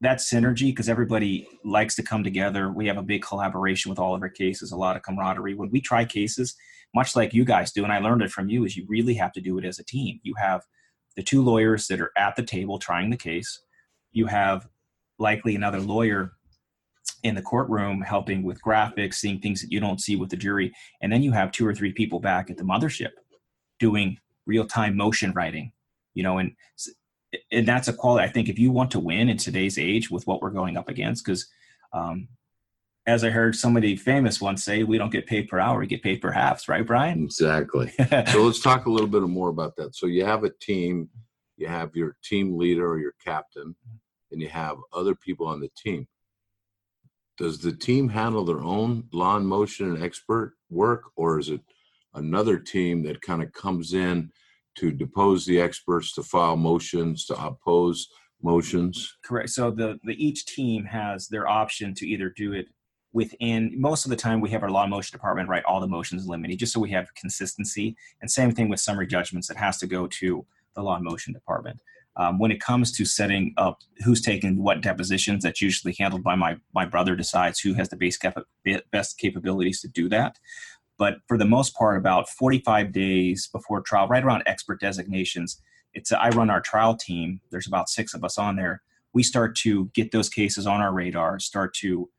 that 0.00 0.18
synergy, 0.18 0.66
because 0.66 0.88
everybody 0.88 1.46
likes 1.64 1.94
to 1.96 2.02
come 2.02 2.24
together. 2.24 2.70
We 2.70 2.86
have 2.86 2.96
a 2.96 3.02
big 3.02 3.22
collaboration 3.22 3.90
with 3.90 3.98
all 3.98 4.14
of 4.14 4.22
our 4.22 4.28
cases, 4.28 4.72
a 4.72 4.76
lot 4.76 4.96
of 4.96 5.02
camaraderie. 5.02 5.54
When 5.54 5.70
we 5.70 5.80
try 5.80 6.04
cases, 6.04 6.56
much 6.94 7.14
like 7.14 7.34
you 7.34 7.44
guys 7.44 7.70
do, 7.70 7.84
and 7.84 7.92
I 7.92 7.98
learned 7.98 8.22
it 8.22 8.30
from 8.30 8.48
you, 8.48 8.64
is 8.64 8.76
you 8.76 8.86
really 8.88 9.14
have 9.14 9.32
to 9.32 9.40
do 9.40 9.58
it 9.58 9.64
as 9.64 9.78
a 9.78 9.84
team. 9.84 10.20
You 10.22 10.34
have 10.38 10.62
the 11.18 11.24
two 11.24 11.42
lawyers 11.42 11.88
that 11.88 12.00
are 12.00 12.12
at 12.16 12.36
the 12.36 12.44
table 12.44 12.78
trying 12.78 13.10
the 13.10 13.16
case. 13.16 13.60
You 14.12 14.26
have 14.26 14.68
likely 15.18 15.56
another 15.56 15.80
lawyer 15.80 16.34
in 17.24 17.34
the 17.34 17.42
courtroom 17.42 18.00
helping 18.00 18.44
with 18.44 18.62
graphics, 18.62 19.14
seeing 19.14 19.40
things 19.40 19.60
that 19.60 19.72
you 19.72 19.80
don't 19.80 20.00
see 20.00 20.14
with 20.14 20.30
the 20.30 20.36
jury. 20.36 20.72
And 21.02 21.12
then 21.12 21.24
you 21.24 21.32
have 21.32 21.50
two 21.50 21.66
or 21.66 21.74
three 21.74 21.92
people 21.92 22.20
back 22.20 22.50
at 22.50 22.56
the 22.56 22.62
mothership 22.62 23.10
doing 23.80 24.16
real 24.46 24.64
time 24.64 24.96
motion 24.96 25.32
writing, 25.32 25.72
you 26.14 26.22
know, 26.22 26.38
and 26.38 26.52
and 27.50 27.66
that's 27.66 27.88
a 27.88 27.92
quality 27.92 28.24
I 28.24 28.30
think 28.30 28.48
if 28.48 28.56
you 28.56 28.70
want 28.70 28.92
to 28.92 29.00
win 29.00 29.28
in 29.28 29.38
today's 29.38 29.76
age 29.76 30.12
with 30.12 30.24
what 30.28 30.40
we're 30.40 30.50
going 30.50 30.76
up 30.76 30.88
against, 30.88 31.24
because 31.24 31.48
um, 31.92 32.28
as 33.08 33.24
I 33.24 33.30
heard 33.30 33.56
somebody 33.56 33.96
famous 33.96 34.38
once 34.38 34.62
say, 34.62 34.82
we 34.82 34.98
don't 34.98 35.10
get 35.10 35.26
paid 35.26 35.48
per 35.48 35.58
hour, 35.58 35.78
we 35.78 35.86
get 35.86 36.02
paid 36.02 36.20
per 36.20 36.30
halves, 36.30 36.68
right, 36.68 36.86
Brian? 36.86 37.24
Exactly. 37.24 37.90
so 38.30 38.42
let's 38.42 38.60
talk 38.60 38.84
a 38.84 38.90
little 38.90 39.08
bit 39.08 39.22
more 39.22 39.48
about 39.48 39.76
that. 39.76 39.96
So 39.96 40.06
you 40.06 40.26
have 40.26 40.44
a 40.44 40.50
team, 40.50 41.08
you 41.56 41.68
have 41.68 41.96
your 41.96 42.18
team 42.22 42.58
leader 42.58 42.86
or 42.86 42.98
your 42.98 43.14
captain, 43.24 43.74
and 44.30 44.42
you 44.42 44.50
have 44.50 44.76
other 44.92 45.14
people 45.14 45.46
on 45.46 45.58
the 45.58 45.70
team. 45.74 46.06
Does 47.38 47.60
the 47.60 47.72
team 47.72 48.10
handle 48.10 48.44
their 48.44 48.60
own 48.60 49.04
law 49.10 49.38
and 49.38 49.48
motion 49.48 49.94
and 49.94 50.02
expert 50.02 50.52
work, 50.68 51.04
or 51.16 51.38
is 51.38 51.48
it 51.48 51.62
another 52.12 52.58
team 52.58 53.02
that 53.04 53.22
kind 53.22 53.42
of 53.42 53.50
comes 53.54 53.94
in 53.94 54.30
to 54.76 54.92
depose 54.92 55.46
the 55.46 55.58
experts, 55.58 56.12
to 56.12 56.22
file 56.22 56.58
motions, 56.58 57.24
to 57.26 57.42
oppose 57.42 58.06
motions? 58.42 59.16
Correct. 59.24 59.48
So 59.48 59.70
the, 59.70 59.98
the 60.04 60.22
each 60.22 60.44
team 60.44 60.84
has 60.84 61.26
their 61.28 61.48
option 61.48 61.94
to 61.94 62.06
either 62.06 62.28
do 62.36 62.52
it 62.52 62.66
within 63.12 63.72
most 63.80 64.04
of 64.04 64.10
the 64.10 64.16
time 64.16 64.40
we 64.40 64.50
have 64.50 64.62
our 64.62 64.70
law 64.70 64.82
and 64.82 64.90
motion 64.90 65.16
department 65.16 65.48
write 65.48 65.64
all 65.64 65.80
the 65.80 65.86
motions 65.86 66.24
in 66.24 66.28
limine 66.28 66.56
just 66.56 66.72
so 66.72 66.80
we 66.80 66.90
have 66.90 67.14
consistency 67.14 67.96
and 68.20 68.30
same 68.30 68.52
thing 68.52 68.68
with 68.68 68.80
summary 68.80 69.06
judgments 69.06 69.50
it 69.50 69.56
has 69.56 69.78
to 69.78 69.86
go 69.86 70.06
to 70.06 70.44
the 70.74 70.82
law 70.82 70.96
and 70.96 71.04
motion 71.04 71.32
department 71.32 71.80
um, 72.16 72.38
when 72.38 72.50
it 72.50 72.60
comes 72.60 72.90
to 72.92 73.04
setting 73.04 73.54
up 73.56 73.80
who's 74.04 74.20
taking 74.20 74.62
what 74.62 74.82
depositions 74.82 75.44
that's 75.44 75.62
usually 75.62 75.94
handled 75.98 76.22
by 76.22 76.34
my 76.34 76.56
my 76.74 76.84
brother 76.84 77.16
decides 77.16 77.60
who 77.60 77.74
has 77.74 77.88
the 77.88 77.96
base 77.96 78.18
cap- 78.18 78.44
best 78.90 79.18
capabilities 79.18 79.80
to 79.80 79.88
do 79.88 80.08
that 80.08 80.38
but 80.98 81.18
for 81.28 81.38
the 81.38 81.44
most 81.44 81.74
part, 81.74 81.96
about 81.96 82.28
45 82.28 82.92
days 82.92 83.46
before 83.46 83.80
trial, 83.80 84.08
right 84.08 84.22
around 84.22 84.42
expert 84.44 84.80
designations, 84.80 85.62
it's 85.94 86.12
I 86.12 86.28
run 86.30 86.50
our 86.50 86.60
trial 86.60 86.96
team. 86.96 87.40
There's 87.50 87.68
about 87.68 87.88
six 87.88 88.12
of 88.12 88.24
us 88.24 88.36
on 88.36 88.56
there. 88.56 88.82
We 89.14 89.22
start 89.22 89.56
to 89.58 89.86
get 89.94 90.10
those 90.10 90.28
cases 90.28 90.66
on 90.66 90.80
our 90.80 90.92
radar, 90.92 91.38
start 91.38 91.72
to 91.74 92.10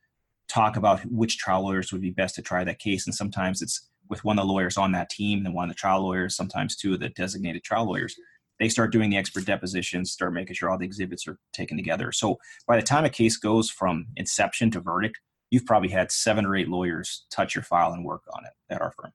talk 0.50 0.76
about 0.76 1.02
which 1.06 1.38
trial 1.38 1.64
lawyers 1.64 1.92
would 1.92 2.02
be 2.02 2.10
best 2.10 2.36
to 2.36 2.42
try 2.42 2.64
that 2.64 2.80
case. 2.80 3.06
And 3.06 3.16
sometimes 3.16 3.62
it's 3.62 3.88
with 4.10 4.24
one 4.26 4.40
of 4.40 4.48
the 4.48 4.52
lawyers 4.52 4.78
on 4.78 4.92
that 4.94 5.10
team 5.10 5.46
and 5.46 5.54
one 5.54 5.70
of 5.70 5.76
the 5.76 5.80
trial 5.80 6.02
lawyers, 6.02 6.36
sometimes 6.36 6.76
two 6.76 6.94
of 6.94 7.00
the 7.00 7.10
designated 7.10 7.64
trial 7.64 7.86
lawyers. 7.86 8.16
They 8.60 8.68
start 8.68 8.92
doing 8.92 9.10
the 9.10 9.18
expert 9.18 9.46
depositions, 9.46 10.12
start 10.12 10.34
making 10.34 10.56
sure 10.56 10.70
all 10.70 10.78
the 10.78 10.86
exhibits 10.86 11.28
are 11.28 11.38
taken 11.54 11.78
together. 11.78 12.12
So 12.12 12.40
by 12.68 12.76
the 12.76 12.84
time 12.84 13.06
a 13.06 13.10
case 13.10 13.38
goes 13.38 13.70
from 13.70 14.08
inception 14.18 14.72
to 14.72 14.82
verdict, 14.82 15.20
you've 15.50 15.66
probably 15.66 15.90
had 15.90 16.12
seven 16.12 16.46
or 16.46 16.56
eight 16.56 16.68
lawyers 16.68 17.26
touch 17.30 17.56
your 17.56 17.64
file 17.64 17.94
and 17.94 18.04
work 18.04 18.24
on 18.34 18.44
it 18.46 18.74
at 18.74 18.82
our 18.82 18.92
firm. 18.92 19.14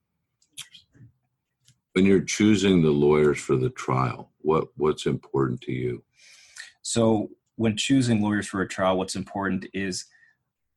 When 1.93 2.07
you're 2.07 2.23
choosing 2.23 2.83
the 2.83 2.91
lawyers 2.91 3.39
for 3.39 3.57
the 3.57 3.71
trial, 3.71 4.31
what 4.39 4.69
what's 4.77 5.07
important 5.07 5.61
to 5.63 5.73
you? 5.73 6.03
So 6.83 7.31
when 7.57 7.77
choosing 7.77 8.21
lawyers 8.21 8.49
for 8.49 8.63
a 8.63 8.69
trial, 8.69 8.97
what's 8.97 9.15
important 9.15 9.67
is 9.73 10.07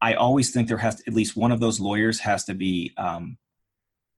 I 0.01 0.13
always 0.13 0.51
think 0.51 0.67
there 0.67 0.77
has 0.77 0.95
to, 0.95 1.03
at 1.07 1.13
least 1.13 1.35
one 1.35 1.51
of 1.51 1.59
those 1.59 1.79
lawyers 1.79 2.19
has 2.19 2.43
to 2.45 2.53
be 2.53 2.93
um, 2.97 3.37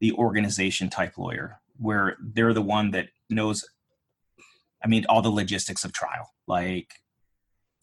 the 0.02 0.12
organization 0.14 0.90
type 0.90 1.18
lawyer, 1.18 1.60
where 1.78 2.18
they're 2.22 2.54
the 2.54 2.62
one 2.62 2.92
that 2.92 3.10
knows. 3.30 3.66
I 4.84 4.88
mean, 4.88 5.06
all 5.10 5.22
the 5.22 5.30
logistics 5.30 5.84
of 5.84 5.94
trial, 5.94 6.34
like 6.48 6.94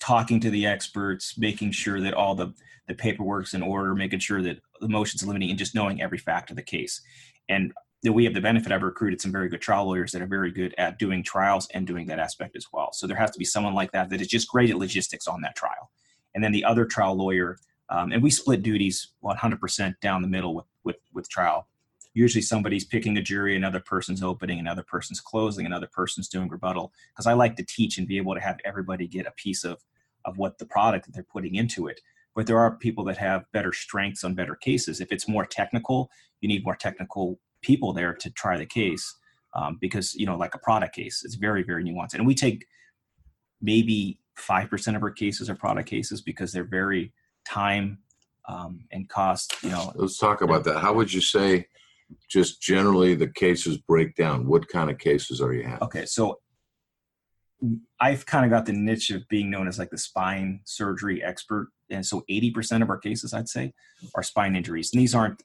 talking 0.00 0.40
to 0.40 0.50
the 0.50 0.66
experts, 0.66 1.38
making 1.38 1.72
sure 1.72 2.00
that 2.00 2.14
all 2.14 2.34
the 2.34 2.54
the 2.86 2.94
paperwork's 2.94 3.54
in 3.54 3.62
order, 3.62 3.94
making 3.94 4.20
sure 4.20 4.42
that 4.42 4.60
the 4.80 4.88
motions 4.88 5.22
in 5.22 5.28
limine, 5.28 5.50
and 5.50 5.58
just 5.58 5.74
knowing 5.74 6.00
every 6.00 6.18
fact 6.18 6.50
of 6.50 6.56
the 6.56 6.62
case. 6.62 7.00
And 7.48 7.72
that 8.02 8.12
we 8.12 8.24
have 8.24 8.34
the 8.34 8.40
benefit. 8.40 8.70
I've 8.70 8.82
recruited 8.82 9.20
some 9.20 9.32
very 9.32 9.48
good 9.48 9.60
trial 9.60 9.86
lawyers 9.86 10.12
that 10.12 10.22
are 10.22 10.26
very 10.26 10.52
good 10.52 10.74
at 10.78 10.98
doing 10.98 11.24
trials 11.24 11.66
and 11.74 11.86
doing 11.86 12.06
that 12.06 12.20
aspect 12.20 12.54
as 12.54 12.66
well. 12.72 12.92
So 12.92 13.06
there 13.06 13.16
has 13.16 13.32
to 13.32 13.38
be 13.38 13.44
someone 13.44 13.74
like 13.74 13.90
that 13.92 14.10
that 14.10 14.20
is 14.20 14.28
just 14.28 14.48
great 14.48 14.70
at 14.70 14.76
logistics 14.76 15.26
on 15.26 15.40
that 15.40 15.56
trial. 15.56 15.90
And 16.34 16.44
then 16.44 16.52
the 16.52 16.64
other 16.64 16.84
trial 16.84 17.16
lawyer 17.16 17.58
Um, 17.88 18.12
and 18.12 18.22
we 18.22 18.30
split 18.30 18.62
duties 18.62 19.12
100% 19.22 20.00
down 20.00 20.22
the 20.22 20.28
middle 20.28 20.54
with, 20.54 20.66
with, 20.84 20.96
with 21.12 21.28
trial. 21.28 21.68
Usually 22.14 22.42
somebody's 22.42 22.84
picking 22.84 23.16
a 23.18 23.22
jury, 23.22 23.56
another 23.56 23.80
person's 23.80 24.22
opening, 24.22 24.58
another 24.58 24.82
person's 24.82 25.20
closing, 25.20 25.66
another 25.66 25.88
person's 25.92 26.28
doing 26.28 26.48
rebuttal. 26.48 26.92
Because 27.12 27.26
I 27.26 27.34
like 27.34 27.56
to 27.56 27.64
teach 27.64 27.98
and 27.98 28.08
be 28.08 28.16
able 28.16 28.34
to 28.34 28.40
have 28.40 28.58
everybody 28.64 29.06
get 29.06 29.26
a 29.26 29.32
piece 29.32 29.64
of, 29.64 29.84
of 30.24 30.38
what 30.38 30.58
the 30.58 30.66
product 30.66 31.06
that 31.06 31.12
they're 31.12 31.26
putting 31.30 31.54
into 31.54 31.86
it. 31.88 32.00
But 32.34 32.46
there 32.46 32.58
are 32.58 32.76
people 32.76 33.04
that 33.04 33.16
have 33.18 33.44
better 33.52 33.72
strengths 33.72 34.24
on 34.24 34.34
better 34.34 34.54
cases. 34.54 35.00
If 35.00 35.12
it's 35.12 35.28
more 35.28 35.44
technical, 35.44 36.10
you 36.40 36.48
need 36.48 36.64
more 36.64 36.76
technical 36.76 37.38
people 37.62 37.92
there 37.92 38.14
to 38.14 38.30
try 38.30 38.56
the 38.56 38.66
case. 38.66 39.14
Um, 39.54 39.78
because 39.80 40.14
you 40.14 40.26
know, 40.26 40.36
like 40.36 40.54
a 40.54 40.58
product 40.58 40.94
case, 40.94 41.22
it's 41.24 41.36
very, 41.36 41.62
very 41.62 41.82
nuanced. 41.82 42.12
And 42.12 42.26
we 42.26 42.34
take 42.34 42.66
maybe 43.62 44.18
five 44.34 44.68
percent 44.68 44.96
of 44.96 45.02
our 45.02 45.10
cases 45.10 45.48
are 45.48 45.54
product 45.54 45.88
cases 45.88 46.20
because 46.20 46.52
they're 46.52 46.64
very 46.64 47.12
time 47.46 47.98
um, 48.48 48.84
and 48.92 49.08
cost. 49.08 49.54
You 49.62 49.70
know, 49.70 49.92
let's 49.94 50.18
talk 50.18 50.42
about 50.42 50.64
that. 50.64 50.80
How 50.80 50.92
would 50.94 51.12
you 51.12 51.20
say, 51.20 51.66
just 52.28 52.60
generally, 52.62 53.14
the 53.14 53.28
cases 53.28 53.78
break 53.78 54.14
down? 54.14 54.46
What 54.46 54.68
kind 54.68 54.90
of 54.90 54.98
cases 54.98 55.40
are 55.40 55.52
you 55.52 55.64
having? 55.64 55.82
Okay, 55.82 56.06
so 56.06 56.40
I've 58.00 58.26
kind 58.26 58.44
of 58.44 58.50
got 58.50 58.66
the 58.66 58.72
niche 58.72 59.10
of 59.10 59.26
being 59.28 59.50
known 59.50 59.68
as 59.68 59.78
like 59.78 59.90
the 59.90 59.98
spine 59.98 60.60
surgery 60.64 61.22
expert, 61.22 61.68
and 61.90 62.04
so 62.04 62.24
eighty 62.28 62.50
percent 62.50 62.82
of 62.82 62.90
our 62.90 62.98
cases, 62.98 63.32
I'd 63.34 63.48
say, 63.48 63.72
are 64.14 64.22
spine 64.22 64.56
injuries. 64.56 64.90
And 64.92 65.00
these 65.00 65.14
aren't 65.14 65.42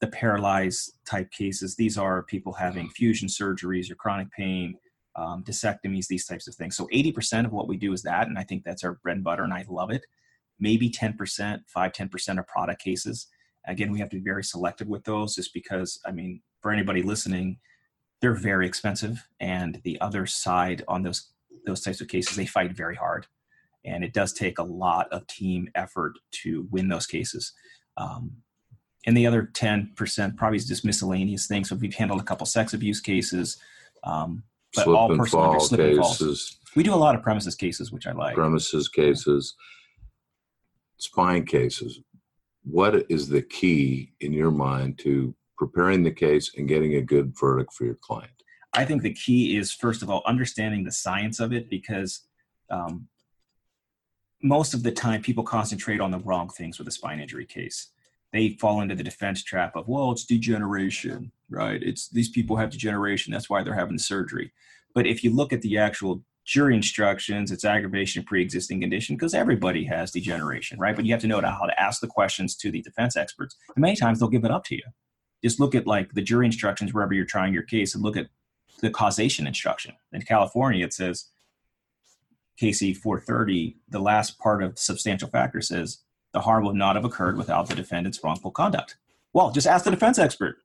the 0.00 0.08
paralyzed 0.08 0.92
type 1.06 1.30
cases. 1.30 1.74
These 1.76 1.96
are 1.96 2.22
people 2.24 2.52
having 2.52 2.90
fusion 2.90 3.28
surgeries 3.28 3.90
or 3.90 3.94
chronic 3.94 4.30
pain, 4.30 4.76
um, 5.16 5.42
discectomies, 5.42 6.06
these 6.06 6.26
types 6.26 6.46
of 6.46 6.54
things. 6.54 6.76
So 6.76 6.86
80% 6.92 7.46
of 7.46 7.52
what 7.52 7.66
we 7.66 7.78
do 7.78 7.94
is 7.94 8.02
that, 8.02 8.28
and 8.28 8.38
I 8.38 8.42
think 8.42 8.62
that's 8.62 8.84
our 8.84 8.98
bread 9.02 9.16
and 9.16 9.24
butter, 9.24 9.42
and 9.42 9.54
I 9.54 9.64
love 9.70 9.90
it 9.90 10.04
maybe 10.58 10.90
10%, 10.90 11.60
5, 11.66 11.92
10% 11.92 12.38
of 12.38 12.46
product 12.46 12.82
cases. 12.82 13.28
Again, 13.66 13.90
we 13.90 13.98
have 13.98 14.08
to 14.10 14.16
be 14.16 14.22
very 14.22 14.44
selective 14.44 14.88
with 14.88 15.04
those 15.04 15.34
just 15.34 15.52
because, 15.52 16.00
I 16.06 16.12
mean, 16.12 16.40
for 16.60 16.70
anybody 16.70 17.02
listening, 17.02 17.58
they're 18.20 18.34
very 18.34 18.66
expensive. 18.66 19.26
And 19.40 19.80
the 19.84 20.00
other 20.00 20.26
side 20.26 20.84
on 20.88 21.02
those 21.02 21.32
those 21.66 21.80
types 21.80 22.00
of 22.00 22.06
cases, 22.06 22.36
they 22.36 22.46
fight 22.46 22.76
very 22.76 22.94
hard. 22.94 23.26
And 23.84 24.04
it 24.04 24.12
does 24.12 24.32
take 24.32 24.58
a 24.58 24.62
lot 24.62 25.12
of 25.12 25.26
team 25.26 25.68
effort 25.74 26.14
to 26.42 26.66
win 26.70 26.88
those 26.88 27.06
cases. 27.06 27.52
Um, 27.96 28.36
and 29.06 29.16
the 29.16 29.26
other 29.26 29.50
10% 29.52 30.36
probably 30.36 30.56
is 30.56 30.66
just 30.66 30.84
miscellaneous 30.84 31.46
things. 31.46 31.68
So 31.68 31.76
we've 31.76 31.94
handled 31.94 32.20
a 32.20 32.24
couple 32.24 32.46
sex 32.46 32.74
abuse 32.74 33.00
cases, 33.00 33.58
um, 34.04 34.42
but 34.74 34.84
slip 34.84 34.96
all 34.96 35.10
and 35.10 35.20
personal 35.20 35.44
fall 35.44 35.60
slip 35.60 35.80
and 35.80 35.96
falls. 35.98 36.18
cases, 36.18 36.58
We 36.74 36.82
do 36.82 36.92
a 36.92 36.96
lot 36.96 37.14
of 37.14 37.22
premises 37.22 37.54
cases, 37.54 37.92
which 37.92 38.06
I 38.06 38.12
like. 38.12 38.34
premises 38.34 38.88
cases, 38.88 39.54
spine 40.98 41.44
cases. 41.44 42.00
What 42.64 43.06
is 43.08 43.28
the 43.28 43.42
key 43.42 44.12
in 44.20 44.32
your 44.32 44.50
mind 44.50 44.98
to 45.00 45.34
preparing 45.56 46.02
the 46.02 46.10
case 46.10 46.52
and 46.56 46.68
getting 46.68 46.96
a 46.96 47.02
good 47.02 47.34
verdict 47.38 47.72
for 47.72 47.84
your 47.84 47.98
client? 48.00 48.30
I 48.72 48.84
think 48.84 49.02
the 49.02 49.14
key 49.14 49.56
is 49.56 49.72
first 49.72 50.02
of 50.02 50.10
all 50.10 50.22
understanding 50.26 50.84
the 50.84 50.92
science 50.92 51.40
of 51.40 51.52
it 51.52 51.70
because 51.70 52.22
um, 52.70 53.08
most 54.42 54.74
of 54.74 54.82
the 54.82 54.92
time 54.92 55.22
people 55.22 55.44
concentrate 55.44 56.00
on 56.00 56.10
the 56.10 56.18
wrong 56.18 56.48
things 56.48 56.78
with 56.78 56.88
a 56.88 56.90
spine 56.92 57.20
injury 57.20 57.46
case. 57.46 57.90
They 58.32 58.50
fall 58.60 58.80
into 58.80 58.94
the 58.94 59.04
defense 59.04 59.42
trap 59.42 59.76
of, 59.76 59.88
well, 59.88 60.10
it's 60.12 60.26
degeneration, 60.26 61.32
right? 61.48 61.82
It's 61.82 62.08
these 62.08 62.28
people 62.28 62.56
have 62.56 62.70
degeneration, 62.70 63.32
that's 63.32 63.48
why 63.48 63.62
they're 63.62 63.74
having 63.74 63.98
surgery. 63.98 64.52
But 64.94 65.06
if 65.06 65.24
you 65.24 65.34
look 65.34 65.52
at 65.52 65.62
the 65.62 65.78
actual 65.78 66.22
jury 66.46 66.76
instructions, 66.76 67.50
it's 67.50 67.64
aggravation 67.64 68.20
of 68.20 68.26
pre-existing 68.26 68.80
condition 68.80 69.16
because 69.16 69.34
everybody 69.34 69.84
has 69.84 70.12
degeneration, 70.12 70.78
right? 70.78 70.94
But 70.94 71.04
you 71.04 71.12
have 71.12 71.20
to 71.22 71.26
know 71.26 71.40
how 71.40 71.66
to 71.66 71.80
ask 71.80 72.00
the 72.00 72.06
questions 72.06 72.54
to 72.56 72.70
the 72.70 72.80
defense 72.80 73.16
experts. 73.16 73.56
And 73.74 73.82
many 73.82 73.96
times 73.96 74.20
they'll 74.20 74.28
give 74.28 74.44
it 74.44 74.50
up 74.50 74.64
to 74.66 74.76
you. 74.76 74.84
Just 75.44 75.60
look 75.60 75.74
at 75.74 75.86
like 75.86 76.12
the 76.12 76.22
jury 76.22 76.46
instructions 76.46 76.94
wherever 76.94 77.12
you're 77.12 77.24
trying 77.24 77.52
your 77.52 77.64
case 77.64 77.94
and 77.94 78.02
look 78.02 78.16
at 78.16 78.28
the 78.80 78.90
causation 78.90 79.46
instruction. 79.46 79.94
In 80.12 80.22
California, 80.22 80.84
it 80.84 80.92
says 80.92 81.26
CACI 82.60 82.96
430, 82.96 83.76
the 83.88 83.98
last 83.98 84.38
part 84.38 84.62
of 84.62 84.78
substantial 84.78 85.28
factor 85.28 85.60
says 85.60 85.98
the 86.32 86.40
harm 86.40 86.64
would 86.64 86.76
not 86.76 86.94
have 86.94 87.04
occurred 87.04 87.36
without 87.36 87.68
the 87.68 87.74
defendant's 87.74 88.22
wrongful 88.22 88.52
conduct. 88.52 88.96
Well, 89.32 89.50
just 89.50 89.66
ask 89.66 89.84
the 89.84 89.90
defense 89.90 90.18
expert. 90.18 90.58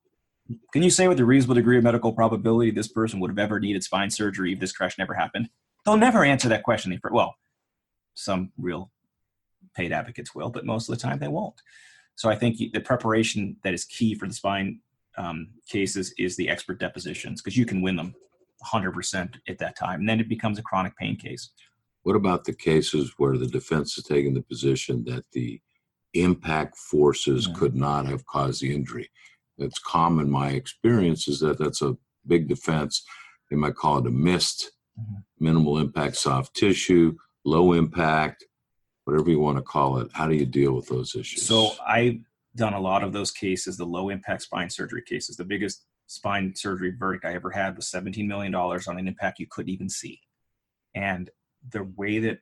Can 0.73 0.83
you 0.83 0.89
say 0.89 1.07
with 1.07 1.19
a 1.19 1.25
reasonable 1.25 1.55
degree 1.55 1.77
of 1.77 1.83
medical 1.83 2.13
probability 2.13 2.71
this 2.71 2.87
person 2.87 3.19
would 3.19 3.31
have 3.31 3.39
ever 3.39 3.59
needed 3.59 3.83
spine 3.83 4.09
surgery 4.09 4.53
if 4.53 4.59
this 4.59 4.71
crash 4.71 4.97
never 4.97 5.13
happened? 5.13 5.49
They'll 5.85 5.97
never 5.97 6.23
answer 6.23 6.49
that 6.49 6.63
question. 6.63 6.99
Well, 7.11 7.35
some 8.13 8.51
real 8.57 8.91
paid 9.75 9.91
advocates 9.91 10.35
will, 10.35 10.49
but 10.49 10.65
most 10.65 10.89
of 10.89 10.95
the 10.95 11.01
time 11.01 11.19
they 11.19 11.27
won't. 11.27 11.55
So 12.15 12.29
I 12.29 12.35
think 12.35 12.57
the 12.57 12.79
preparation 12.81 13.55
that 13.63 13.73
is 13.73 13.85
key 13.85 14.15
for 14.15 14.27
the 14.27 14.33
spine 14.33 14.79
um, 15.17 15.47
cases 15.67 16.13
is 16.17 16.35
the 16.35 16.49
expert 16.49 16.79
depositions 16.79 17.41
because 17.41 17.57
you 17.57 17.65
can 17.65 17.81
win 17.81 17.95
them 17.95 18.13
100% 18.65 19.35
at 19.47 19.57
that 19.57 19.77
time. 19.77 20.01
And 20.01 20.09
then 20.09 20.19
it 20.19 20.29
becomes 20.29 20.59
a 20.59 20.61
chronic 20.61 20.95
pain 20.97 21.15
case. 21.15 21.49
What 22.03 22.15
about 22.15 22.45
the 22.45 22.53
cases 22.53 23.13
where 23.17 23.37
the 23.37 23.47
defense 23.47 23.97
is 23.97 24.03
taking 24.03 24.33
the 24.33 24.41
position 24.41 25.03
that 25.05 25.23
the 25.31 25.61
impact 26.13 26.77
forces 26.77 27.47
Mhm. 27.47 27.55
could 27.55 27.75
not 27.75 28.05
have 28.05 28.25
caused 28.25 28.61
the 28.61 28.73
injury? 28.73 29.09
It's 29.57 29.79
common, 29.79 30.29
my 30.29 30.49
experience 30.51 31.27
is 31.27 31.39
that 31.41 31.59
that's 31.59 31.81
a 31.81 31.97
big 32.25 32.47
defense. 32.47 33.03
They 33.49 33.55
might 33.55 33.75
call 33.75 33.99
it 33.99 34.07
a 34.07 34.11
MIST. 34.11 34.71
Mm-hmm. 34.99 35.45
minimal 35.45 35.77
impact 35.77 36.17
soft 36.17 36.53
tissue, 36.53 37.15
low 37.45 37.73
impact, 37.73 38.45
whatever 39.05 39.29
you 39.29 39.39
want 39.39 39.57
to 39.57 39.63
call 39.63 39.97
it. 39.99 40.09
How 40.13 40.27
do 40.27 40.35
you 40.35 40.45
deal 40.45 40.73
with 40.73 40.87
those 40.87 41.15
issues? 41.15 41.45
So 41.45 41.71
I've 41.87 42.19
done 42.55 42.73
a 42.73 42.79
lot 42.79 43.03
of 43.03 43.13
those 43.13 43.31
cases, 43.31 43.77
the 43.77 43.85
low 43.85 44.09
impact 44.09 44.43
spine 44.43 44.69
surgery 44.69 45.01
cases. 45.01 45.37
The 45.37 45.45
biggest 45.45 45.85
spine 46.07 46.53
surgery 46.55 46.93
verdict 46.97 47.23
I 47.23 47.33
ever 47.33 47.49
had 47.49 47.77
was 47.77 47.89
$17 47.89 48.27
million 48.27 48.53
on 48.53 48.99
an 48.99 49.07
impact 49.07 49.39
you 49.39 49.47
couldn't 49.49 49.71
even 49.71 49.89
see. 49.89 50.19
And 50.93 51.29
the 51.69 51.83
way 51.95 52.19
that 52.19 52.39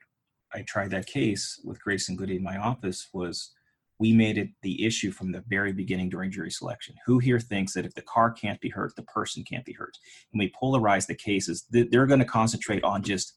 I 0.54 0.64
tried 0.64 0.90
that 0.92 1.06
case 1.06 1.62
with 1.64 1.80
Grace 1.82 2.10
and 2.10 2.18
Goody 2.18 2.38
in 2.38 2.44
my 2.44 2.58
office 2.58 3.10
was 3.14 3.52
we 4.00 4.14
made 4.14 4.38
it 4.38 4.50
the 4.62 4.86
issue 4.86 5.12
from 5.12 5.32
the 5.32 5.44
very 5.50 5.74
beginning 5.74 6.10
during 6.10 6.32
jury 6.32 6.50
selection. 6.50 6.96
Who 7.06 7.20
here 7.20 7.40
thinks 7.40 7.74
that 7.74 7.86
if 7.86 7.94
the 7.94 8.02
car 8.02 8.32
can't 8.32 8.60
be 8.62 8.70
hurt, 8.70 8.96
the 8.96 9.04
person 9.04 9.44
can't 9.44 9.66
be 9.66 9.74
hurt? 9.74 9.98
And 10.32 10.40
we 10.40 10.54
polarize 10.62 11.06
the 11.06 11.16
cases. 11.16 11.66
They're 11.70 12.06
going 12.06 12.20
to 12.20 12.26
concentrate 12.26 12.84
on 12.84 13.04
just, 13.04 13.34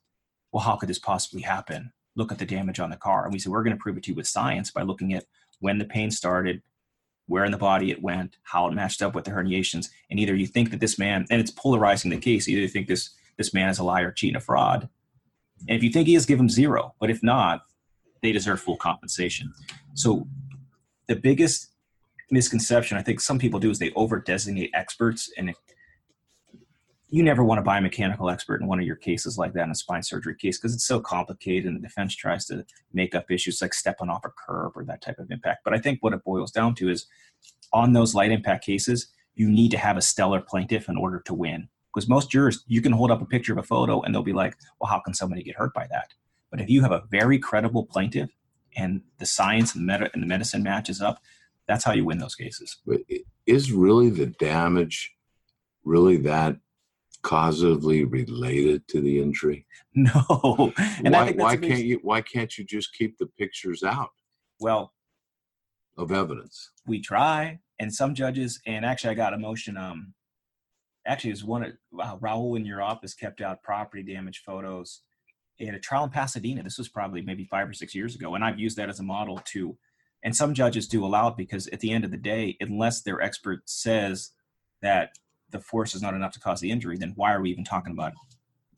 well, 0.52 0.62
how 0.62 0.76
could 0.76 0.88
this 0.88 1.00
possibly 1.00 1.42
happen? 1.42 1.92
Look 2.14 2.30
at 2.30 2.38
the 2.38 2.46
damage 2.46 2.78
on 2.78 2.90
the 2.90 2.96
car. 2.96 3.24
And 3.24 3.32
we 3.32 3.40
said, 3.40 3.50
we're 3.50 3.64
going 3.64 3.76
to 3.76 3.82
prove 3.82 3.96
it 3.96 4.04
to 4.04 4.12
you 4.12 4.14
with 4.14 4.28
science 4.28 4.70
by 4.70 4.82
looking 4.82 5.14
at 5.14 5.24
when 5.58 5.78
the 5.78 5.84
pain 5.84 6.10
started, 6.10 6.62
where 7.26 7.44
in 7.44 7.52
the 7.52 7.58
body 7.58 7.90
it 7.90 8.02
went, 8.02 8.36
how 8.44 8.68
it 8.68 8.74
matched 8.74 9.02
up 9.02 9.14
with 9.14 9.24
the 9.24 9.30
herniations. 9.32 9.88
And 10.10 10.20
either 10.20 10.34
you 10.34 10.46
think 10.46 10.70
that 10.70 10.80
this 10.80 10.98
man, 10.98 11.26
and 11.30 11.40
it's 11.40 11.50
polarizing 11.50 12.10
the 12.10 12.18
case, 12.18 12.48
either 12.48 12.60
you 12.60 12.68
think 12.68 12.86
this 12.86 13.10
this 13.38 13.54
man 13.54 13.70
is 13.70 13.78
a 13.78 13.84
liar, 13.84 14.12
cheating, 14.12 14.36
a 14.36 14.40
fraud. 14.40 14.88
And 15.66 15.76
if 15.76 15.82
you 15.82 15.90
think 15.90 16.06
he 16.06 16.14
is, 16.14 16.26
give 16.26 16.38
him 16.38 16.50
zero. 16.50 16.94
But 17.00 17.10
if 17.10 17.22
not, 17.22 17.62
they 18.20 18.30
deserve 18.30 18.60
full 18.60 18.76
compensation. 18.76 19.52
So 19.94 20.26
the 21.08 21.16
biggest 21.16 21.68
misconception 22.30 22.96
I 22.96 23.02
think 23.02 23.20
some 23.20 23.38
people 23.38 23.60
do 23.60 23.70
is 23.70 23.78
they 23.78 23.92
over 23.92 24.18
designate 24.18 24.70
experts 24.74 25.30
and 25.36 25.54
you 27.12 27.22
never 27.22 27.44
want 27.44 27.58
to 27.58 27.62
buy 27.62 27.76
a 27.76 27.82
mechanical 27.82 28.30
expert 28.30 28.62
in 28.62 28.66
one 28.66 28.80
of 28.80 28.86
your 28.86 28.96
cases 28.96 29.36
like 29.36 29.52
that 29.52 29.64
in 29.64 29.70
a 29.70 29.74
spine 29.74 30.02
surgery 30.02 30.34
case 30.34 30.58
because 30.58 30.72
it's 30.72 30.86
so 30.86 30.98
complicated 30.98 31.66
and 31.66 31.76
the 31.76 31.86
defense 31.86 32.16
tries 32.16 32.46
to 32.46 32.64
make 32.94 33.14
up 33.14 33.30
issues 33.30 33.60
like 33.60 33.74
stepping 33.74 34.08
off 34.08 34.24
a 34.24 34.30
curb 34.30 34.72
or 34.74 34.84
that 34.84 35.02
type 35.02 35.18
of 35.18 35.30
impact. 35.30 35.62
But 35.62 35.74
I 35.74 35.78
think 35.78 35.98
what 36.02 36.14
it 36.14 36.24
boils 36.24 36.50
down 36.50 36.74
to 36.76 36.88
is 36.88 37.04
on 37.70 37.92
those 37.92 38.14
light 38.14 38.30
impact 38.30 38.64
cases, 38.64 39.08
you 39.34 39.50
need 39.50 39.70
to 39.72 39.78
have 39.78 39.98
a 39.98 40.02
stellar 40.02 40.40
plaintiff 40.40 40.88
in 40.88 40.96
order 40.96 41.20
to 41.26 41.34
win. 41.34 41.68
Because 41.92 42.08
most 42.08 42.30
jurors, 42.30 42.64
you 42.66 42.80
can 42.80 42.92
hold 42.92 43.10
up 43.10 43.20
a 43.20 43.26
picture 43.26 43.52
of 43.52 43.58
a 43.58 43.62
photo 43.62 44.00
and 44.00 44.14
they'll 44.14 44.22
be 44.22 44.32
like, 44.32 44.56
well, 44.80 44.90
how 44.90 45.00
can 45.00 45.12
somebody 45.12 45.42
get 45.42 45.56
hurt 45.56 45.74
by 45.74 45.86
that? 45.88 46.14
But 46.50 46.62
if 46.62 46.70
you 46.70 46.80
have 46.80 46.92
a 46.92 47.04
very 47.10 47.38
credible 47.38 47.84
plaintiff 47.84 48.30
and 48.76 49.02
the 49.18 49.26
science 49.26 49.74
and, 49.74 49.86
meta- 49.86 50.10
and 50.14 50.22
the 50.22 50.26
medicine 50.26 50.62
matches 50.62 51.00
up, 51.00 51.20
that's 51.68 51.84
how 51.84 51.92
you 51.92 52.04
win 52.04 52.18
those 52.18 52.34
cases. 52.34 52.78
But 52.86 53.00
is 53.46 53.72
really 53.72 54.10
the 54.10 54.26
damage 54.26 55.12
really 55.84 56.16
that 56.18 56.56
causally 57.22 58.04
related 58.04 58.86
to 58.88 59.00
the 59.00 59.20
injury? 59.20 59.66
No. 59.94 60.72
And 61.04 61.12
why 61.12 61.32
why 61.32 61.56
can't 61.58 61.84
you 61.84 62.00
why 62.02 62.22
can't 62.22 62.56
you 62.56 62.64
just 62.64 62.94
keep 62.94 63.18
the 63.18 63.26
pictures 63.26 63.82
out 63.82 64.08
Well, 64.58 64.94
of 65.98 66.10
evidence? 66.12 66.70
we 66.86 66.98
try 67.00 67.60
and 67.78 67.92
some 67.94 68.14
judges 68.14 68.60
and 68.66 68.84
actually 68.86 69.10
i 69.10 69.14
got 69.14 69.34
a 69.34 69.38
motion 69.38 69.76
um 69.76 70.14
actually 71.06 71.30
it 71.30 71.34
was 71.34 71.44
one 71.44 71.62
of 71.64 71.72
uh, 72.00 72.16
Rahul 72.16 72.56
in 72.56 72.64
your 72.64 72.80
office 72.82 73.12
kept 73.14 73.40
out 73.40 73.62
property 73.62 74.02
damage 74.02 74.42
photos 74.46 75.02
at 75.68 75.74
a 75.74 75.80
trial 75.80 76.04
in 76.04 76.10
pasadena 76.10 76.62
this 76.62 76.78
was 76.78 76.88
probably 76.88 77.22
maybe 77.22 77.44
five 77.44 77.68
or 77.68 77.72
six 77.72 77.94
years 77.94 78.14
ago 78.14 78.34
and 78.34 78.44
i've 78.44 78.58
used 78.58 78.76
that 78.76 78.88
as 78.88 79.00
a 79.00 79.02
model 79.02 79.40
to 79.44 79.76
and 80.24 80.34
some 80.36 80.54
judges 80.54 80.86
do 80.86 81.04
allow 81.04 81.28
it 81.28 81.36
because 81.36 81.66
at 81.68 81.80
the 81.80 81.92
end 81.92 82.04
of 82.04 82.10
the 82.10 82.16
day 82.16 82.56
unless 82.60 83.02
their 83.02 83.20
expert 83.20 83.60
says 83.66 84.30
that 84.80 85.10
the 85.50 85.60
force 85.60 85.94
is 85.94 86.02
not 86.02 86.14
enough 86.14 86.32
to 86.32 86.40
cause 86.40 86.60
the 86.60 86.70
injury 86.70 86.96
then 86.96 87.12
why 87.16 87.32
are 87.32 87.40
we 87.40 87.50
even 87.50 87.64
talking 87.64 87.92
about 87.92 88.12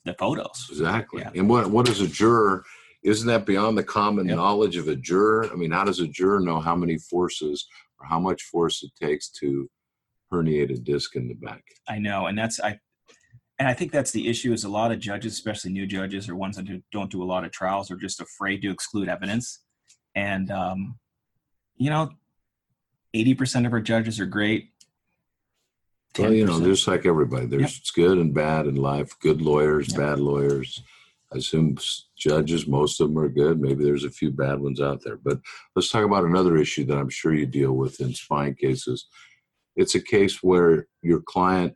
the 0.04 0.14
photos 0.14 0.66
Exactly. 0.70 1.22
Yeah. 1.22 1.30
And 1.34 1.48
what 1.48 1.70
what 1.70 1.88
is 1.88 2.00
a 2.00 2.08
juror 2.08 2.64
isn't 3.02 3.26
that 3.26 3.46
beyond 3.46 3.76
the 3.76 3.84
common 3.84 4.26
Yep. 4.28 4.36
knowledge 4.36 4.76
of 4.76 4.88
a 4.88 4.96
juror? 4.96 5.50
I 5.52 5.56
mean, 5.56 5.70
how 5.70 5.84
does 5.84 6.00
a 6.00 6.08
juror 6.08 6.40
know 6.40 6.58
how 6.60 6.74
many 6.74 6.96
forces 6.96 7.66
or 8.00 8.06
how 8.06 8.18
much 8.18 8.42
force 8.44 8.82
it 8.82 8.92
takes 9.00 9.28
to 9.40 9.70
herniate 10.32 10.72
a 10.72 10.78
disc 10.78 11.14
in 11.14 11.28
the 11.28 11.34
back? 11.34 11.62
I 11.86 11.98
know, 11.98 12.26
and 12.26 12.36
that's 12.36 12.60
I, 12.60 12.80
and 13.64 13.70
I 13.70 13.72
think 13.72 13.92
that's 13.92 14.10
the 14.10 14.28
issue. 14.28 14.52
Is 14.52 14.64
a 14.64 14.68
lot 14.68 14.92
of 14.92 14.98
judges, 14.98 15.32
especially 15.32 15.72
new 15.72 15.86
judges 15.86 16.28
or 16.28 16.36
ones 16.36 16.56
that 16.56 16.66
do, 16.66 16.82
don't 16.92 17.10
do 17.10 17.22
a 17.22 17.24
lot 17.24 17.44
of 17.44 17.50
trials, 17.50 17.90
are 17.90 17.96
just 17.96 18.20
afraid 18.20 18.60
to 18.60 18.70
exclude 18.70 19.08
evidence. 19.08 19.60
And 20.14 20.50
um, 20.50 20.98
you 21.78 21.88
know, 21.88 22.10
eighty 23.14 23.32
percent 23.32 23.64
of 23.64 23.72
our 23.72 23.80
judges 23.80 24.20
are 24.20 24.26
great. 24.26 24.68
Well, 26.18 26.34
you 26.34 26.44
know, 26.44 26.60
10%. 26.60 26.64
just 26.66 26.86
like 26.86 27.06
everybody, 27.06 27.46
there's 27.46 27.90
good 27.92 28.18
and 28.18 28.34
bad 28.34 28.66
in 28.66 28.76
life. 28.76 29.18
Good 29.18 29.40
lawyers, 29.40 29.88
Yep. 29.88 29.96
bad 29.98 30.20
lawyers. 30.20 30.82
I 31.32 31.38
assume 31.38 31.78
judges, 32.18 32.66
most 32.66 33.00
of 33.00 33.08
them 33.08 33.18
are 33.18 33.30
good. 33.30 33.58
Maybe 33.58 33.82
there's 33.82 34.04
a 34.04 34.10
few 34.10 34.30
bad 34.30 34.60
ones 34.60 34.78
out 34.82 35.02
there. 35.02 35.16
But 35.16 35.40
let's 35.74 35.90
talk 35.90 36.04
about 36.04 36.24
another 36.24 36.58
issue 36.58 36.84
that 36.84 36.98
I'm 36.98 37.08
sure 37.08 37.32
you 37.32 37.46
deal 37.46 37.72
with 37.72 38.00
in 38.02 38.12
spine 38.12 38.54
cases. 38.54 39.06
It's 39.74 39.94
a 39.94 40.00
case 40.02 40.42
where 40.42 40.86
your 41.00 41.22
client, 41.22 41.74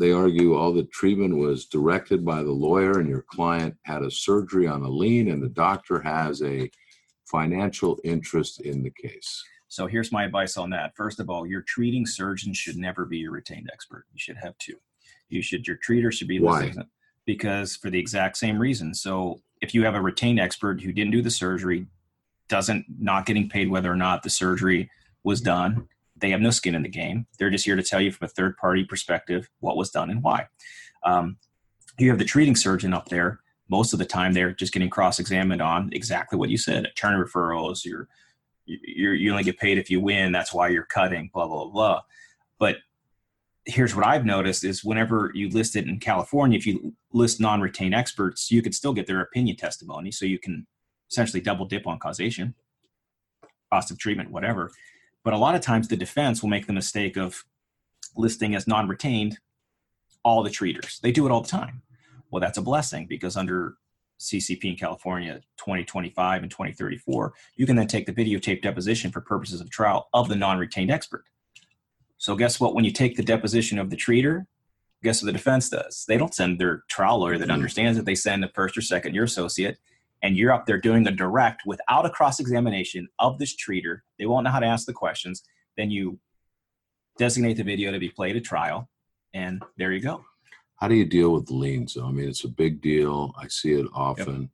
they 0.00 0.12
argue 0.12 0.54
all 0.54 0.72
the 0.72 0.84
treatment 0.84 1.36
was 1.36 1.66
directed 1.66 2.24
by 2.24 2.42
the 2.42 2.50
lawyer, 2.50 2.98
and 2.98 3.08
your 3.08 3.22
client 3.22 3.76
had 3.82 4.02
a 4.02 4.10
surgery 4.10 4.66
on 4.66 4.82
a 4.82 4.88
lien, 4.88 5.30
and 5.30 5.42
the 5.42 5.48
doctor 5.48 6.00
has 6.00 6.42
a 6.42 6.70
financial 7.26 8.00
interest 8.02 8.62
in 8.62 8.82
the 8.82 8.90
case. 8.90 9.44
So 9.68 9.86
here's 9.86 10.10
my 10.10 10.24
advice 10.24 10.56
on 10.56 10.70
that. 10.70 10.96
First 10.96 11.20
of 11.20 11.28
all, 11.28 11.46
your 11.46 11.60
treating 11.62 12.06
surgeon 12.06 12.54
should 12.54 12.78
never 12.78 13.04
be 13.04 13.18
your 13.18 13.32
retained 13.32 13.68
expert. 13.70 14.06
You 14.10 14.18
should 14.18 14.38
have 14.38 14.56
two. 14.58 14.76
You 15.28 15.42
should 15.42 15.66
your 15.68 15.76
treater 15.76 16.10
should 16.10 16.28
be 16.28 16.40
Why? 16.40 16.72
because 17.26 17.76
for 17.76 17.90
the 17.90 17.98
exact 17.98 18.38
same 18.38 18.58
reason. 18.58 18.94
So 18.94 19.42
if 19.60 19.74
you 19.74 19.84
have 19.84 19.94
a 19.94 20.00
retained 20.00 20.40
expert 20.40 20.80
who 20.80 20.92
didn't 20.92 21.12
do 21.12 21.22
the 21.22 21.30
surgery, 21.30 21.86
doesn't 22.48 22.86
not 22.98 23.26
getting 23.26 23.50
paid 23.50 23.70
whether 23.70 23.92
or 23.92 23.96
not 23.96 24.22
the 24.22 24.30
surgery 24.30 24.90
was 25.22 25.42
done, 25.42 25.86
they 26.20 26.30
have 26.30 26.40
no 26.40 26.50
skin 26.50 26.74
in 26.74 26.82
the 26.82 26.88
game. 26.88 27.26
They're 27.38 27.50
just 27.50 27.64
here 27.64 27.76
to 27.76 27.82
tell 27.82 28.00
you 28.00 28.12
from 28.12 28.26
a 28.26 28.28
third 28.28 28.56
party 28.56 28.84
perspective 28.84 29.48
what 29.60 29.76
was 29.76 29.90
done 29.90 30.10
and 30.10 30.22
why. 30.22 30.48
Um, 31.04 31.38
you 31.98 32.08
have 32.10 32.18
the 32.18 32.24
treating 32.24 32.56
surgeon 32.56 32.94
up 32.94 33.08
there. 33.08 33.40
Most 33.68 33.92
of 33.92 33.98
the 33.98 34.04
time, 34.04 34.32
they're 34.32 34.52
just 34.52 34.72
getting 34.72 34.90
cross 34.90 35.18
examined 35.18 35.62
on 35.62 35.90
exactly 35.92 36.38
what 36.38 36.50
you 36.50 36.58
said: 36.58 36.86
attorney 36.86 37.22
referrals, 37.22 37.84
your 37.84 38.08
you're, 38.66 39.14
you 39.14 39.30
only 39.30 39.44
get 39.44 39.58
paid 39.58 39.78
if 39.78 39.90
you 39.90 40.00
win. 40.00 40.32
That's 40.32 40.52
why 40.52 40.68
you're 40.68 40.84
cutting. 40.84 41.30
Blah 41.32 41.46
blah 41.46 41.66
blah. 41.66 42.00
But 42.58 42.76
here's 43.64 43.94
what 43.94 44.06
I've 44.06 44.24
noticed: 44.24 44.64
is 44.64 44.84
whenever 44.84 45.30
you 45.34 45.48
list 45.50 45.76
it 45.76 45.86
in 45.86 46.00
California, 46.00 46.58
if 46.58 46.66
you 46.66 46.94
list 47.12 47.40
non-retained 47.40 47.94
experts, 47.94 48.50
you 48.50 48.62
could 48.62 48.74
still 48.74 48.92
get 48.92 49.06
their 49.06 49.20
opinion 49.20 49.56
testimony, 49.56 50.10
so 50.10 50.24
you 50.24 50.38
can 50.38 50.66
essentially 51.10 51.40
double 51.40 51.66
dip 51.66 51.86
on 51.86 51.98
causation, 51.98 52.54
cost 53.72 53.90
of 53.90 53.98
treatment, 53.98 54.30
whatever. 54.30 54.72
But 55.22 55.34
a 55.34 55.38
lot 55.38 55.54
of 55.54 55.60
times, 55.60 55.88
the 55.88 55.96
defense 55.96 56.42
will 56.42 56.48
make 56.48 56.66
the 56.66 56.72
mistake 56.72 57.16
of 57.16 57.44
listing 58.16 58.54
as 58.54 58.66
non-retained 58.66 59.38
all 60.24 60.42
the 60.42 60.50
treaters. 60.50 60.98
They 61.02 61.12
do 61.12 61.26
it 61.26 61.30
all 61.32 61.42
the 61.42 61.48
time. 61.48 61.82
Well, 62.30 62.40
that's 62.40 62.58
a 62.58 62.62
blessing 62.62 63.06
because 63.06 63.36
under 63.36 63.76
CCP 64.18 64.64
in 64.64 64.76
California 64.76 65.40
2025 65.56 66.42
and 66.42 66.50
2034, 66.50 67.34
you 67.56 67.66
can 67.66 67.76
then 67.76 67.86
take 67.86 68.06
the 68.06 68.12
videotape 68.12 68.62
deposition 68.62 69.10
for 69.10 69.20
purposes 69.20 69.60
of 69.60 69.70
trial 69.70 70.08
of 70.12 70.28
the 70.28 70.36
non 70.36 70.58
retained 70.58 70.90
expert. 70.90 71.24
So, 72.18 72.36
guess 72.36 72.60
what? 72.60 72.74
When 72.74 72.84
you 72.84 72.90
take 72.92 73.16
the 73.16 73.22
deposition 73.22 73.78
of 73.78 73.88
the 73.90 73.96
treater, 73.96 74.46
guess 75.02 75.22
what 75.22 75.26
the 75.26 75.32
defense 75.32 75.70
does? 75.70 76.04
They 76.06 76.18
don't 76.18 76.34
send 76.34 76.58
their 76.60 76.84
trial 76.88 77.18
lawyer 77.20 77.38
that 77.38 77.48
Mhm. 77.48 77.52
understands 77.54 77.98
it, 77.98 78.04
they 78.04 78.14
send 78.14 78.44
a 78.44 78.48
first 78.48 78.76
or 78.76 78.82
second 78.82 79.14
year 79.14 79.24
associate, 79.24 79.78
and 80.22 80.36
you're 80.36 80.52
up 80.52 80.66
there 80.66 80.78
doing 80.78 81.06
a 81.06 81.10
direct 81.10 81.62
without 81.66 82.06
a 82.06 82.10
cross 82.10 82.40
examination 82.40 83.08
of 83.18 83.38
this 83.38 83.56
treater. 83.56 84.00
They 84.18 84.26
won't 84.26 84.44
know 84.44 84.50
how 84.50 84.60
to 84.60 84.66
ask 84.66 84.86
the 84.86 84.92
questions. 84.92 85.42
Then 85.76 85.90
you 85.90 86.18
designate 87.18 87.56
the 87.56 87.64
video 87.64 87.90
to 87.92 87.98
be 87.98 88.08
played 88.08 88.36
at 88.36 88.44
trial, 88.44 88.88
and 89.34 89.62
there 89.76 89.92
you 89.92 90.00
go. 90.00 90.24
How 90.76 90.88
do 90.88 90.94
you 90.94 91.04
deal 91.04 91.30
with 91.30 91.50
liens? 91.50 91.96
I 91.96 92.10
mean, 92.10 92.28
it's 92.28 92.44
a 92.44 92.48
big 92.48 92.80
deal. 92.80 93.34
I 93.38 93.48
see 93.48 93.72
it 93.72 93.86
often. 93.94 94.50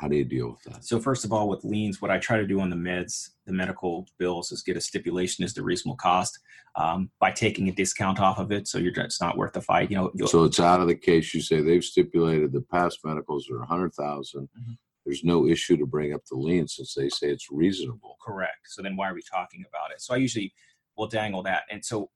How 0.00 0.08
do 0.08 0.16
you 0.16 0.24
deal 0.24 0.52
with 0.52 0.62
that? 0.62 0.82
So 0.82 0.98
first 0.98 1.26
of 1.26 1.32
all, 1.32 1.46
with 1.46 1.62
liens, 1.62 2.00
what 2.00 2.10
I 2.10 2.16
try 2.18 2.38
to 2.38 2.46
do 2.46 2.58
on 2.60 2.70
the 2.70 2.76
meds, 2.76 3.32
the 3.44 3.52
medical 3.52 4.06
bills, 4.18 4.50
is 4.50 4.62
get 4.62 4.78
a 4.78 4.80
stipulation 4.80 5.44
as 5.44 5.52
the 5.52 5.62
reasonable 5.62 5.96
cost 5.98 6.38
um, 6.76 7.10
by 7.20 7.30
taking 7.32 7.68
a 7.68 7.72
discount 7.72 8.18
off 8.18 8.38
of 8.38 8.50
it. 8.50 8.66
So 8.66 8.78
you're 8.78 8.94
it's 8.96 9.20
not 9.20 9.36
worth 9.36 9.52
the 9.52 9.60
fight. 9.60 9.90
You 9.90 9.98
know, 9.98 10.10
you'll- 10.14 10.28
So 10.28 10.44
it's 10.44 10.58
out 10.58 10.80
of 10.80 10.88
the 10.88 10.94
case. 10.94 11.34
You 11.34 11.42
say 11.42 11.60
they've 11.60 11.84
stipulated 11.84 12.50
the 12.52 12.62
past 12.62 13.00
medicals 13.04 13.50
are 13.50 13.60
a 13.60 13.66
hundred 13.66 13.92
thousand. 13.92 14.48
Mhm. 14.58 14.78
There's 15.04 15.22
no 15.22 15.46
issue 15.46 15.76
to 15.76 15.84
bring 15.86 16.14
up 16.14 16.22
the 16.30 16.36
lien 16.36 16.66
since 16.66 16.94
they 16.94 17.10
say 17.10 17.28
it's 17.30 17.50
reasonable. 17.50 18.16
correct. 18.22 18.68
So 18.68 18.80
then 18.80 18.96
why 18.96 19.10
are 19.10 19.14
we 19.14 19.22
talking 19.22 19.64
about 19.68 19.90
it? 19.92 20.00
So 20.00 20.14
I 20.14 20.16
usually 20.18 20.54
will 20.96 21.08
dangle 21.08 21.42
that. 21.42 21.64
And 21.70 21.84
so 21.84 22.10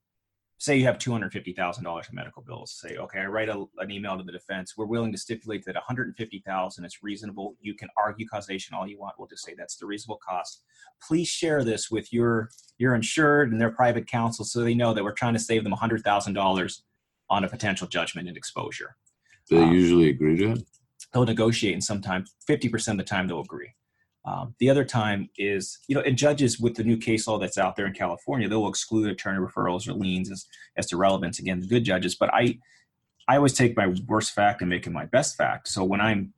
say 0.57 0.77
you 0.77 0.85
have 0.85 0.97
two 0.97 1.11
hundred 1.11 1.31
fifty 1.33 1.53
thousand 1.53 1.83
dollars 1.83 2.07
in 2.09 2.15
medical 2.15 2.41
bills. 2.41 2.71
Say, 2.81 2.97
okay, 2.97 3.19
I 3.19 3.25
write 3.25 3.49
a, 3.49 3.65
an 3.79 3.91
email 3.91 4.17
to 4.17 4.23
the 4.23 4.31
defense. 4.31 4.75
We're 4.77 4.85
willing 4.85 5.11
to 5.11 5.17
stipulate 5.17 5.65
that 5.65 5.75
one 5.75 5.83
hundred 5.85 6.07
and 6.07 6.15
fifty 6.15 6.41
thousand 6.45 6.85
is 6.85 6.99
reasonable. 7.03 7.55
You 7.61 7.73
can 7.75 7.89
argue 7.97 8.27
causation 8.27 8.75
all 8.75 8.87
you 8.87 8.99
want. 8.99 9.15
We'll 9.17 9.27
just 9.27 9.43
say 9.45 9.53
that's 9.57 9.77
the 9.77 9.85
reasonable 9.85 10.19
cost. 10.27 10.61
Please 11.05 11.27
share 11.27 11.63
this 11.63 11.91
with 11.91 12.11
your 12.13 12.49
your 12.77 12.95
insured 12.95 13.51
and 13.51 13.59
their 13.59 13.71
private 13.71 14.07
counsel 14.07 14.45
so 14.45 14.61
they 14.61 14.73
know 14.73 14.93
that 14.93 15.03
we're 15.03 15.11
trying 15.11 15.33
to 15.33 15.39
save 15.39 15.63
them 15.63 15.71
one 15.71 15.79
hundred 15.79 16.03
thousand 16.03 16.33
dollars 16.33 16.83
on 17.29 17.43
a 17.43 17.49
potential 17.49 17.87
judgment 17.87 18.27
and 18.27 18.37
exposure. 18.37 18.95
They 19.49 19.57
Um, 19.61 19.73
usually 19.73 20.09
agree 20.09 20.37
to 20.37 20.51
it? 20.53 20.59
they'll 21.13 21.25
negotiate 21.25 21.73
and 21.73 21.83
sometimes 21.83 22.35
50% 22.49 22.87
of 22.89 22.97
the 22.97 23.03
time 23.03 23.27
they'll 23.27 23.39
agree 23.39 23.73
um, 24.25 24.55
the 24.59 24.69
other 24.69 24.83
time 24.83 25.29
is 25.37 25.79
you 25.87 25.95
know 25.95 26.01
and 26.01 26.17
judges 26.17 26.59
with 26.59 26.75
the 26.75 26.83
new 26.83 26.97
case 26.97 27.27
law 27.27 27.37
that's 27.37 27.57
out 27.57 27.75
there 27.75 27.85
in 27.85 27.93
california 27.93 28.47
they'll 28.47 28.67
exclude 28.67 29.09
attorney 29.09 29.39
referrals 29.39 29.87
or 29.87 29.93
liens 29.93 30.31
as, 30.31 30.45
as 30.77 30.87
to 30.87 30.97
relevance 30.97 31.39
again 31.39 31.59
the 31.59 31.67
good 31.67 31.83
judges 31.83 32.15
but 32.15 32.33
i 32.33 32.57
i 33.27 33.35
always 33.35 33.53
take 33.53 33.75
my 33.77 33.93
worst 34.07 34.31
fact 34.31 34.61
and 34.61 34.69
make 34.69 34.85
it 34.85 34.91
my 34.91 35.05
best 35.05 35.35
fact. 35.37 35.67
So 35.67 35.83
when 35.83 36.01
i'm 36.01 36.33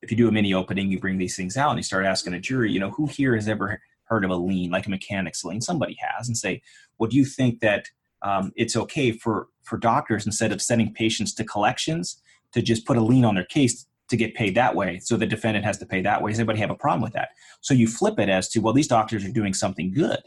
if 0.00 0.10
you 0.10 0.16
do 0.16 0.28
a 0.28 0.32
mini 0.32 0.54
opening 0.54 0.90
you 0.90 1.00
bring 1.00 1.18
these 1.18 1.36
things 1.36 1.56
out 1.56 1.70
and 1.70 1.78
you 1.78 1.82
start 1.82 2.04
asking 2.04 2.34
a 2.34 2.40
jury 2.40 2.70
you 2.70 2.80
know 2.80 2.90
who 2.90 3.06
here 3.06 3.34
has 3.34 3.48
ever 3.48 3.80
heard 4.04 4.24
of 4.24 4.30
a 4.30 4.36
lien 4.36 4.70
like 4.70 4.86
a 4.86 4.90
mechanic's 4.90 5.44
lien? 5.44 5.60
Somebody 5.60 5.96
has 6.00 6.28
and 6.28 6.36
say 6.36 6.62
well 6.98 7.10
do 7.10 7.16
you 7.16 7.24
think 7.24 7.60
that 7.60 7.86
um, 8.22 8.52
it's 8.56 8.76
okay 8.76 9.12
for 9.12 9.48
for 9.62 9.78
doctors 9.78 10.26
instead 10.26 10.52
of 10.52 10.60
sending 10.60 10.92
patients 10.92 11.32
to 11.34 11.44
collections 11.44 12.20
to 12.52 12.62
just 12.62 12.86
put 12.86 12.96
a 12.96 13.02
lien 13.02 13.24
on 13.24 13.34
their 13.34 13.44
case 13.44 13.86
to 14.08 14.16
get 14.16 14.34
paid 14.34 14.54
that 14.54 14.74
way. 14.74 14.98
So 15.00 15.16
the 15.16 15.26
defendant 15.26 15.64
has 15.64 15.78
to 15.78 15.86
pay 15.86 16.00
that 16.02 16.22
way. 16.22 16.30
Does 16.30 16.38
anybody 16.38 16.60
have 16.60 16.70
a 16.70 16.74
problem 16.74 17.02
with 17.02 17.12
that? 17.12 17.30
So 17.60 17.74
you 17.74 17.86
flip 17.86 18.18
it 18.18 18.28
as 18.28 18.48
to, 18.50 18.60
well, 18.60 18.72
these 18.72 18.88
doctors 18.88 19.24
are 19.24 19.30
doing 19.30 19.54
something 19.54 19.92
good, 19.92 20.20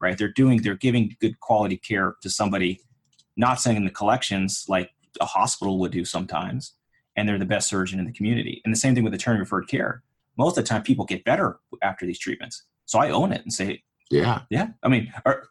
right? 0.00 0.16
They're 0.18 0.32
doing, 0.32 0.62
they're 0.62 0.74
giving 0.74 1.16
good 1.20 1.38
quality 1.40 1.76
care 1.76 2.16
to 2.22 2.30
somebody, 2.30 2.80
not 3.36 3.60
sending 3.60 3.84
the 3.84 3.90
collections 3.90 4.64
like 4.68 4.90
a 5.20 5.26
hospital 5.26 5.78
would 5.80 5.92
do 5.92 6.04
sometimes. 6.04 6.74
And 7.16 7.28
they're 7.28 7.38
the 7.38 7.44
best 7.44 7.68
surgeon 7.68 7.98
in 7.98 8.04
the 8.06 8.12
community. 8.12 8.60
And 8.64 8.72
the 8.72 8.78
same 8.78 8.94
thing 8.94 9.02
with 9.04 9.14
attorney 9.14 9.40
referred 9.40 9.66
care. 9.68 10.02
Most 10.36 10.56
of 10.56 10.64
the 10.64 10.68
time, 10.68 10.82
people 10.82 11.04
get 11.04 11.24
better 11.24 11.58
after 11.82 12.06
these 12.06 12.18
treatments. 12.18 12.62
So 12.86 13.00
I 13.00 13.10
own 13.10 13.32
it 13.32 13.42
and 13.42 13.52
say, 13.52 13.82
Yeah. 14.10 14.42
yeah. 14.50 14.68
I 14.84 14.88
mean, 14.88 15.12
or 15.26 15.48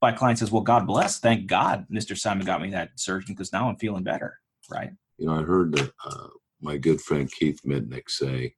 my 0.00 0.12
client 0.12 0.38
says, 0.38 0.52
well, 0.52 0.62
God 0.62 0.86
bless. 0.86 1.18
Thank 1.18 1.46
God 1.46 1.86
Mr. 1.92 2.16
Simon 2.16 2.46
got 2.46 2.62
me 2.62 2.70
that 2.70 2.90
surgeon 2.96 3.34
because 3.34 3.52
now 3.52 3.68
I'm 3.68 3.76
feeling 3.76 4.04
better, 4.04 4.38
right? 4.70 4.90
You 5.18 5.26
know, 5.26 5.40
I 5.40 5.42
heard 5.42 5.72
that, 5.72 5.92
uh, 6.04 6.28
my 6.60 6.76
good 6.76 7.00
friend 7.00 7.30
Keith 7.30 7.60
Mitnick 7.66 8.08
say 8.08 8.54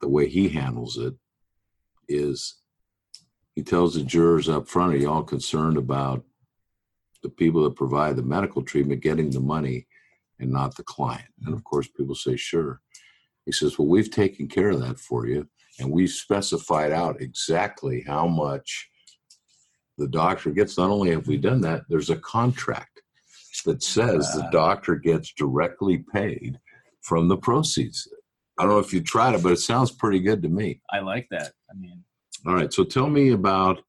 the 0.00 0.08
way 0.08 0.28
he 0.28 0.48
handles 0.48 0.96
it 0.96 1.14
is 2.08 2.56
he 3.54 3.62
tells 3.62 3.94
the 3.94 4.02
jurors 4.02 4.48
up 4.48 4.68
front, 4.68 4.94
are 4.94 4.98
you 4.98 5.10
all 5.10 5.22
concerned 5.22 5.76
about 5.76 6.24
the 7.22 7.28
people 7.28 7.62
that 7.64 7.76
provide 7.76 8.16
the 8.16 8.22
medical 8.22 8.62
treatment 8.62 9.02
getting 9.02 9.30
the 9.30 9.40
money 9.40 9.86
and 10.40 10.50
not 10.50 10.76
the 10.76 10.82
client? 10.82 11.28
And 11.44 11.54
of 11.54 11.62
course, 11.64 11.86
people 11.88 12.14
say, 12.14 12.36
sure. 12.36 12.80
He 13.46 13.52
says, 13.52 13.78
well, 13.78 13.88
we've 13.88 14.10
taken 14.10 14.48
care 14.48 14.70
of 14.70 14.80
that 14.80 14.98
for 14.98 15.26
you. 15.26 15.48
And 15.78 15.90
we've 15.90 16.10
specified 16.10 16.92
out 16.92 17.20
exactly 17.20 18.04
how 18.06 18.26
much 18.26 18.88
the 19.98 20.08
doctor 20.08 20.50
gets. 20.50 20.76
Not 20.76 20.90
only 20.90 21.10
have 21.10 21.28
we 21.28 21.36
done 21.36 21.60
that, 21.60 21.82
there's 21.88 22.10
a 22.10 22.16
contract 22.16 23.02
that 23.64 23.82
says 23.82 24.32
the 24.32 24.48
doctor 24.50 24.96
gets 24.96 25.32
directly 25.32 26.04
paid 26.12 26.58
from 27.04 27.28
the 27.28 27.36
proceeds. 27.36 28.08
I 28.58 28.62
don't 28.62 28.72
know 28.72 28.78
if 28.78 28.92
you 28.92 29.00
tried 29.00 29.34
it, 29.34 29.42
but 29.42 29.52
it 29.52 29.58
sounds 29.58 29.92
pretty 29.92 30.20
good 30.20 30.42
to 30.42 30.48
me. 30.48 30.80
I 30.90 31.00
like 31.00 31.28
that. 31.30 31.52
I 31.70 31.78
mean, 31.78 32.02
All 32.46 32.54
right, 32.54 32.72
so 32.72 32.82
tell 32.82 33.08
me 33.08 33.30
about 33.30 33.80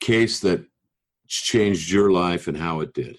case 0.00 0.40
that 0.40 0.64
changed 1.26 1.90
your 1.90 2.10
life 2.10 2.46
and 2.46 2.56
how 2.56 2.80
it 2.80 2.92
did. 2.94 3.16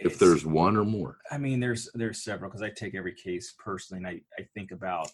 If 0.00 0.18
there's 0.18 0.46
one 0.46 0.76
or 0.76 0.84
more. 0.84 1.18
I 1.30 1.38
mean, 1.38 1.58
there's 1.58 1.90
there's 1.94 2.22
several 2.22 2.50
because 2.50 2.62
I 2.62 2.70
take 2.70 2.94
every 2.94 3.14
case 3.14 3.54
personally, 3.58 4.04
and 4.04 4.06
I 4.06 4.20
I 4.40 4.46
think 4.54 4.70
about 4.70 5.10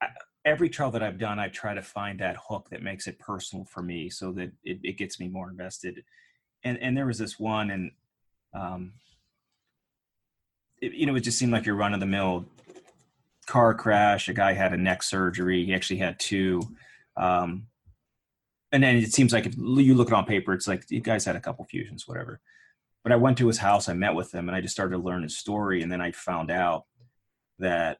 I, 0.00 0.06
every 0.46 0.70
trial 0.70 0.90
that 0.92 1.02
I've 1.02 1.18
done. 1.18 1.38
I 1.38 1.48
try 1.48 1.74
to 1.74 1.82
find 1.82 2.18
that 2.20 2.38
hook 2.48 2.68
that 2.70 2.82
makes 2.82 3.06
it 3.06 3.18
personal 3.18 3.66
for 3.66 3.82
me, 3.82 4.08
so 4.08 4.32
that 4.32 4.52
it, 4.64 4.78
it 4.82 4.96
gets 4.96 5.20
me 5.20 5.28
more 5.28 5.50
invested. 5.50 6.02
And 6.62 6.78
and 6.78 6.96
there 6.96 7.06
was 7.06 7.18
this 7.18 7.38
one, 7.38 7.70
and 7.70 7.90
um, 8.54 8.92
it, 10.80 10.92
you 10.92 11.06
know, 11.06 11.14
it 11.14 11.20
just 11.20 11.38
seemed 11.38 11.52
like 11.52 11.66
your 11.66 11.76
run 11.76 11.94
of 11.94 12.00
the 12.00 12.06
mill 12.06 12.46
car 13.46 13.74
crash. 13.74 14.28
A 14.28 14.32
guy 14.32 14.52
had 14.52 14.72
a 14.72 14.76
neck 14.76 15.02
surgery. 15.02 15.64
He 15.64 15.74
actually 15.74 15.98
had 15.98 16.18
two. 16.18 16.62
Um, 17.16 17.66
and 18.72 18.82
then 18.82 18.96
it 18.96 19.12
seems 19.12 19.32
like 19.32 19.46
if 19.46 19.56
you 19.56 19.94
look 19.94 20.08
it 20.08 20.14
on 20.14 20.24
paper, 20.24 20.52
it's 20.52 20.68
like 20.68 20.84
you 20.88 21.00
guys 21.00 21.24
had 21.24 21.36
a 21.36 21.40
couple 21.40 21.64
fusions, 21.64 22.06
whatever. 22.06 22.40
But 23.02 23.12
I 23.12 23.16
went 23.16 23.38
to 23.38 23.46
his 23.46 23.58
house, 23.58 23.88
I 23.88 23.94
met 23.94 24.14
with 24.14 24.32
him, 24.32 24.48
and 24.48 24.56
I 24.56 24.60
just 24.60 24.74
started 24.74 24.96
to 24.96 25.02
learn 25.02 25.22
his 25.22 25.36
story. 25.36 25.82
And 25.82 25.90
then 25.90 26.00
I 26.00 26.12
found 26.12 26.50
out 26.50 26.84
that 27.58 27.98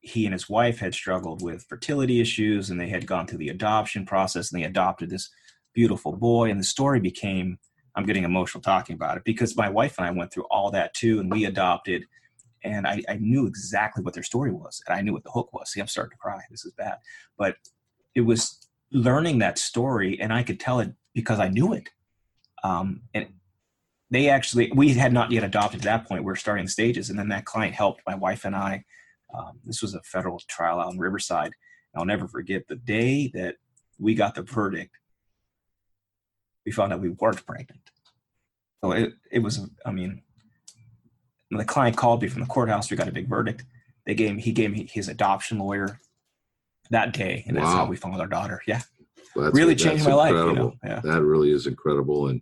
he 0.00 0.24
and 0.24 0.32
his 0.32 0.48
wife 0.48 0.78
had 0.78 0.94
struggled 0.94 1.42
with 1.42 1.66
fertility 1.68 2.20
issues 2.20 2.70
and 2.70 2.80
they 2.80 2.88
had 2.88 3.06
gone 3.06 3.26
through 3.26 3.38
the 3.38 3.50
adoption 3.50 4.06
process 4.06 4.50
and 4.50 4.60
they 4.60 4.66
adopted 4.66 5.10
this 5.10 5.30
beautiful 5.74 6.16
boy. 6.16 6.50
And 6.50 6.58
the 6.58 6.64
story 6.64 7.00
became 7.00 7.58
I'm 7.94 8.04
getting 8.06 8.24
emotional 8.24 8.62
talking 8.62 8.94
about 8.94 9.16
it 9.16 9.24
because 9.24 9.56
my 9.56 9.68
wife 9.68 9.98
and 9.98 10.06
I 10.06 10.10
went 10.10 10.32
through 10.32 10.46
all 10.50 10.70
that 10.72 10.94
too, 10.94 11.20
and 11.20 11.30
we 11.30 11.44
adopted. 11.44 12.06
And 12.62 12.86
I, 12.86 13.02
I 13.08 13.14
knew 13.14 13.46
exactly 13.46 14.02
what 14.02 14.12
their 14.12 14.22
story 14.22 14.52
was, 14.52 14.82
and 14.86 14.96
I 14.96 15.00
knew 15.00 15.14
what 15.14 15.24
the 15.24 15.30
hook 15.30 15.52
was. 15.52 15.70
See, 15.70 15.80
I'm 15.80 15.86
starting 15.86 16.10
to 16.10 16.18
cry. 16.18 16.40
This 16.50 16.66
is 16.66 16.72
bad, 16.74 16.98
but 17.38 17.56
it 18.14 18.20
was 18.20 18.68
learning 18.92 19.38
that 19.38 19.58
story, 19.58 20.20
and 20.20 20.32
I 20.32 20.42
could 20.42 20.60
tell 20.60 20.80
it 20.80 20.92
because 21.14 21.40
I 21.40 21.48
knew 21.48 21.72
it. 21.72 21.88
Um, 22.62 23.02
and 23.14 23.28
they 24.10 24.28
actually, 24.28 24.70
we 24.74 24.90
had 24.90 25.12
not 25.12 25.30
yet 25.30 25.44
adopted 25.44 25.80
at 25.80 25.84
that 25.84 26.08
point. 26.08 26.24
We 26.24 26.32
are 26.32 26.36
starting 26.36 26.66
the 26.66 26.70
stages, 26.70 27.10
and 27.10 27.18
then 27.18 27.28
that 27.28 27.44
client 27.44 27.74
helped 27.74 28.02
my 28.06 28.14
wife 28.14 28.44
and 28.44 28.54
I. 28.54 28.84
Um, 29.32 29.60
this 29.64 29.80
was 29.80 29.94
a 29.94 30.02
federal 30.02 30.40
trial 30.48 30.80
out 30.80 30.92
in 30.92 30.98
Riverside. 30.98 31.52
I'll 31.96 32.04
never 32.04 32.28
forget 32.28 32.66
the 32.68 32.76
day 32.76 33.30
that 33.34 33.56
we 33.98 34.14
got 34.14 34.34
the 34.34 34.42
verdict 34.42 34.96
we 36.64 36.72
found 36.72 36.92
out 36.92 37.00
we 37.00 37.10
weren't 37.10 37.44
pregnant. 37.46 37.90
So 38.82 38.92
it, 38.92 39.14
it 39.30 39.40
was, 39.40 39.68
I 39.84 39.92
mean, 39.92 40.22
the 41.50 41.64
client 41.64 41.96
called 41.96 42.22
me 42.22 42.28
from 42.28 42.40
the 42.40 42.46
courthouse. 42.46 42.90
We 42.90 42.96
got 42.96 43.08
a 43.08 43.12
big 43.12 43.28
verdict. 43.28 43.64
They 44.06 44.14
gave 44.14 44.38
he 44.38 44.52
gave 44.52 44.72
me 44.72 44.88
his 44.90 45.08
adoption 45.08 45.58
lawyer 45.58 46.00
that 46.90 47.12
day, 47.12 47.44
and 47.46 47.56
wow. 47.56 47.62
that's 47.62 47.74
how 47.74 47.86
we 47.86 47.96
found 47.96 48.20
our 48.20 48.26
daughter. 48.26 48.62
Yeah, 48.66 48.80
well, 49.36 49.50
really 49.52 49.74
changed 49.74 50.04
my 50.04 50.12
incredible. 50.12 50.46
life. 50.46 50.56
You 50.56 50.62
know? 50.62 50.74
Yeah, 50.84 51.00
that 51.00 51.22
really 51.22 51.50
is 51.50 51.66
incredible. 51.66 52.28
And 52.28 52.40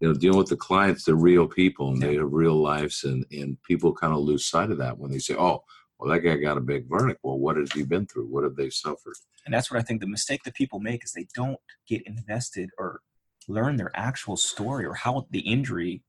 you 0.00 0.08
know, 0.08 0.14
dealing 0.14 0.38
with 0.38 0.48
the 0.48 0.56
clients, 0.56 1.04
they're 1.04 1.14
real 1.14 1.46
people 1.46 1.90
and 1.90 2.00
yeah. 2.00 2.08
they 2.08 2.14
have 2.16 2.32
real 2.32 2.56
lives, 2.56 3.04
and 3.04 3.24
and 3.30 3.56
people 3.62 3.94
kind 3.94 4.12
of 4.12 4.20
lose 4.20 4.46
sight 4.46 4.70
of 4.70 4.78
that 4.78 4.98
when 4.98 5.10
they 5.10 5.18
say, 5.18 5.34
"Oh, 5.38 5.62
well, 5.98 6.10
that 6.10 6.20
guy 6.20 6.36
got 6.36 6.58
a 6.58 6.62
big 6.62 6.88
verdict." 6.88 7.20
Well, 7.22 7.38
what 7.38 7.56
has 7.56 7.72
he 7.72 7.82
been 7.82 8.06
through? 8.06 8.26
What 8.26 8.44
have 8.44 8.56
they 8.56 8.70
suffered? 8.70 9.14
And 9.44 9.54
that's 9.54 9.70
what 9.70 9.78
I 9.78 9.82
think 9.82 10.00
the 10.00 10.06
mistake 10.06 10.42
that 10.44 10.54
people 10.54 10.80
make 10.80 11.04
is 11.04 11.12
they 11.12 11.28
don't 11.34 11.58
get 11.86 12.06
invested 12.06 12.70
or 12.78 13.00
learn 13.48 13.76
their 13.76 13.90
actual 13.94 14.36
story 14.36 14.84
or 14.84 14.94
how 14.94 15.26
the 15.30 15.40
injury 15.40 16.02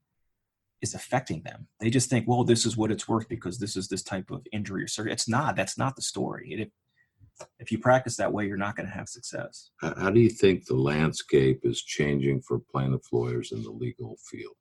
is 0.81 0.93
affecting 0.93 1.41
them. 1.43 1.67
They 1.79 1.89
just 1.89 2.09
think, 2.09 2.27
well, 2.27 2.43
this 2.43 2.65
is 2.65 2.77
what 2.77 2.91
it's 2.91 3.07
worth 3.07 3.27
because 3.27 3.59
this 3.59 3.75
is 3.75 3.87
this 3.87 4.03
type 4.03 4.31
of 4.31 4.45
injury 4.51 4.83
or 4.83 4.87
surgery. 4.87 5.11
It's 5.11 5.27
not. 5.27 5.55
That's 5.55 5.77
not 5.77 5.95
the 5.95 6.01
story. 6.01 6.51
It, 6.51 6.71
if 7.59 7.71
you 7.71 7.79
practice 7.79 8.17
that 8.17 8.31
way, 8.31 8.47
you're 8.47 8.57
not 8.57 8.75
going 8.75 8.87
to 8.87 8.95
have 8.95 9.07
success. 9.07 9.71
How 9.81 10.09
do 10.09 10.19
you 10.19 10.29
think 10.29 10.65
the 10.65 10.75
landscape 10.75 11.61
is 11.63 11.81
changing 11.81 12.41
for 12.41 12.59
plaintiff 12.59 13.11
lawyers 13.11 13.51
in 13.51 13.63
the 13.63 13.71
legal 13.71 14.17
field? 14.29 14.55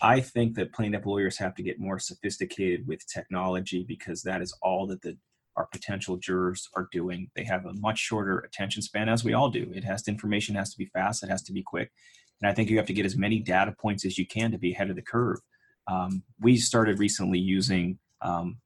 I 0.00 0.20
think 0.20 0.54
that 0.54 0.72
plaintiff 0.72 1.06
lawyers 1.06 1.38
have 1.38 1.54
to 1.56 1.62
get 1.62 1.80
more 1.80 1.98
sophisticated 1.98 2.86
with 2.86 3.06
technology 3.06 3.84
because 3.86 4.22
that 4.22 4.42
is 4.42 4.56
all 4.62 4.86
that 4.88 5.02
the 5.02 5.16
our 5.56 5.66
potential 5.66 6.16
jurors 6.16 6.68
are 6.76 6.88
doing. 6.92 7.28
They 7.34 7.42
have 7.42 7.66
a 7.66 7.74
much 7.74 7.98
shorter 7.98 8.38
attention 8.38 8.80
span, 8.80 9.08
as 9.08 9.24
we 9.24 9.34
all 9.34 9.50
do. 9.50 9.68
It 9.74 9.82
has 9.82 10.04
to, 10.04 10.12
information 10.12 10.54
has 10.54 10.70
to 10.70 10.78
be 10.78 10.86
fast, 10.86 11.24
it 11.24 11.30
has 11.30 11.42
to 11.42 11.52
be 11.52 11.64
quick, 11.64 11.90
and 12.40 12.48
I 12.48 12.54
think 12.54 12.70
you 12.70 12.76
have 12.76 12.86
to 12.86 12.92
get 12.92 13.04
as 13.04 13.16
many 13.16 13.40
data 13.40 13.74
points 13.78 14.04
as 14.04 14.16
you 14.16 14.26
can 14.26 14.52
to 14.52 14.58
be 14.58 14.72
ahead 14.72 14.88
of 14.88 14.94
the 14.94 15.02
curve. 15.02 15.38
Um, 15.88 16.22
we 16.40 16.58
started 16.58 17.00
recently 17.00 17.40
using 17.40 17.98
um, 18.22 18.58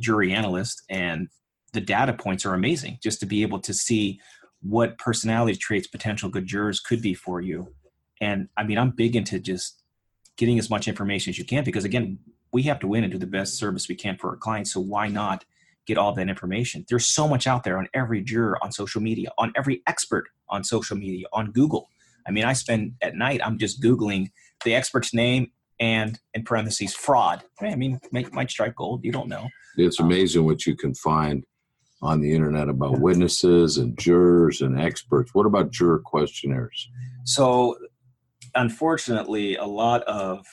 Jury 0.00 0.32
Analyst, 0.32 0.82
and 0.90 1.28
the 1.72 1.80
data 1.80 2.12
points 2.12 2.44
are 2.44 2.54
amazing. 2.54 2.98
Just 3.02 3.20
to 3.20 3.26
be 3.26 3.42
able 3.42 3.60
to 3.60 3.72
see 3.72 4.20
what 4.62 4.98
personality 4.98 5.56
traits 5.56 5.86
potential 5.86 6.28
good 6.28 6.46
jurors 6.46 6.80
could 6.80 7.02
be 7.02 7.14
for 7.14 7.40
you. 7.40 7.72
And 8.20 8.48
I 8.56 8.64
mean, 8.64 8.78
I'm 8.78 8.90
big 8.90 9.14
into 9.14 9.38
just 9.38 9.82
getting 10.36 10.58
as 10.58 10.68
much 10.68 10.88
information 10.88 11.30
as 11.30 11.38
you 11.38 11.44
can 11.44 11.64
because 11.64 11.84
again, 11.84 12.18
we 12.52 12.62
have 12.62 12.78
to 12.80 12.86
win 12.86 13.04
and 13.04 13.12
do 13.12 13.18
the 13.18 13.26
best 13.26 13.58
service 13.58 13.88
we 13.88 13.94
can 13.94 14.16
for 14.16 14.30
our 14.30 14.36
clients. 14.36 14.72
So 14.72 14.80
why 14.80 15.08
not 15.08 15.44
get 15.86 15.96
all 15.96 16.12
that 16.12 16.28
information. 16.28 16.84
There's 16.88 17.06
so 17.06 17.26
much 17.26 17.46
out 17.46 17.64
there 17.64 17.78
on 17.78 17.88
every 17.94 18.20
juror 18.20 18.58
on 18.62 18.72
social 18.72 19.00
media, 19.00 19.30
on 19.38 19.52
every 19.56 19.82
expert 19.86 20.28
on 20.48 20.64
social 20.64 20.96
media, 20.96 21.26
on 21.32 21.52
Google. 21.52 21.88
I 22.26 22.32
mean, 22.32 22.44
I 22.44 22.52
spend 22.52 22.94
at 23.00 23.14
night, 23.14 23.40
I'm 23.44 23.56
just 23.56 23.80
Googling 23.82 24.30
the 24.64 24.74
expert's 24.74 25.14
name 25.14 25.52
and 25.78 26.18
in 26.34 26.42
parentheses 26.42 26.94
fraud. 26.94 27.44
I 27.60 27.76
mean, 27.76 28.00
might, 28.10 28.32
might 28.32 28.50
strike 28.50 28.74
gold. 28.74 29.04
You 29.04 29.12
don't 29.12 29.28
know. 29.28 29.48
It's 29.76 30.00
um, 30.00 30.06
amazing 30.06 30.40
um, 30.40 30.46
what 30.46 30.66
you 30.66 30.74
can 30.76 30.94
find 30.94 31.44
on 32.02 32.20
the 32.20 32.34
internet 32.34 32.68
about 32.68 33.00
witnesses 33.00 33.78
and 33.78 33.96
jurors 33.98 34.60
and 34.60 34.80
experts. 34.80 35.34
What 35.34 35.46
about 35.46 35.70
juror 35.70 36.00
questionnaires? 36.04 36.88
So, 37.24 37.76
unfortunately, 38.54 39.56
a 39.56 39.64
lot 39.64 40.02
of 40.04 40.44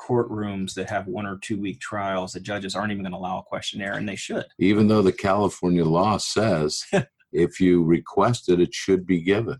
courtrooms 0.00 0.74
that 0.74 0.90
have 0.90 1.06
one 1.06 1.26
or 1.26 1.38
two 1.38 1.60
week 1.60 1.80
trials, 1.80 2.32
the 2.32 2.40
judges 2.40 2.74
aren't 2.74 2.92
even 2.92 3.04
going 3.04 3.12
to 3.12 3.18
allow 3.18 3.38
a 3.38 3.42
questionnaire, 3.42 3.94
and 3.94 4.08
they 4.08 4.16
should. 4.16 4.44
Even 4.58 4.88
though 4.88 5.02
the 5.02 5.12
California 5.12 5.84
law 5.84 6.16
says 6.18 6.84
if 7.32 7.60
you 7.60 7.82
request 7.82 8.48
it, 8.48 8.60
it 8.60 8.74
should 8.74 9.06
be 9.06 9.22
given. 9.22 9.58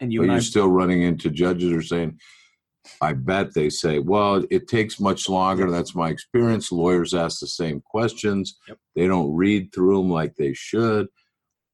And 0.00 0.12
you 0.12 0.20
but 0.20 0.26
you're 0.26 0.34
I, 0.36 0.40
still 0.40 0.68
running 0.68 1.02
into 1.02 1.30
judges 1.30 1.70
who 1.70 1.78
are 1.78 1.82
saying, 1.82 2.18
I 3.00 3.14
bet 3.14 3.52
they 3.52 3.68
say, 3.70 3.98
well, 3.98 4.44
it 4.50 4.68
takes 4.68 5.00
much 5.00 5.28
longer. 5.28 5.70
That's 5.70 5.94
my 5.94 6.10
experience. 6.10 6.70
Lawyers 6.70 7.14
ask 7.14 7.40
the 7.40 7.48
same 7.48 7.80
questions. 7.80 8.58
Yep. 8.68 8.78
They 8.94 9.06
don't 9.08 9.34
read 9.34 9.72
through 9.74 9.98
them 9.98 10.10
like 10.10 10.36
they 10.36 10.52
should. 10.52 11.08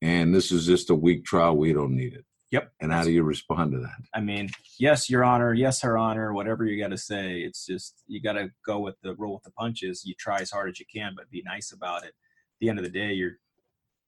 And 0.00 0.34
this 0.34 0.50
is 0.50 0.66
just 0.66 0.90
a 0.90 0.94
week 0.94 1.24
trial. 1.24 1.56
We 1.56 1.72
don't 1.72 1.94
need 1.94 2.14
it. 2.14 2.24
Yep. 2.52 2.70
And 2.80 2.92
how 2.92 3.02
do 3.02 3.10
you 3.10 3.22
respond 3.22 3.72
to 3.72 3.78
that? 3.78 3.96
I 4.14 4.20
mean, 4.20 4.50
yes, 4.78 5.08
Your 5.08 5.24
Honor, 5.24 5.54
yes, 5.54 5.80
Her 5.80 5.96
Honor, 5.96 6.34
whatever 6.34 6.66
you 6.66 6.80
got 6.80 6.90
to 6.90 6.98
say. 6.98 7.40
It's 7.40 7.64
just 7.66 8.02
you 8.06 8.20
got 8.20 8.34
to 8.34 8.50
go 8.64 8.78
with 8.78 8.94
the 9.02 9.14
roll 9.14 9.34
with 9.34 9.42
the 9.42 9.50
punches. 9.52 10.04
You 10.04 10.14
try 10.18 10.40
as 10.40 10.50
hard 10.50 10.68
as 10.68 10.78
you 10.78 10.84
can, 10.94 11.14
but 11.16 11.30
be 11.30 11.42
nice 11.46 11.72
about 11.72 12.04
it. 12.04 12.08
At 12.08 12.60
the 12.60 12.68
end 12.68 12.78
of 12.78 12.84
the 12.84 12.90
day, 12.90 13.14
you're 13.14 13.38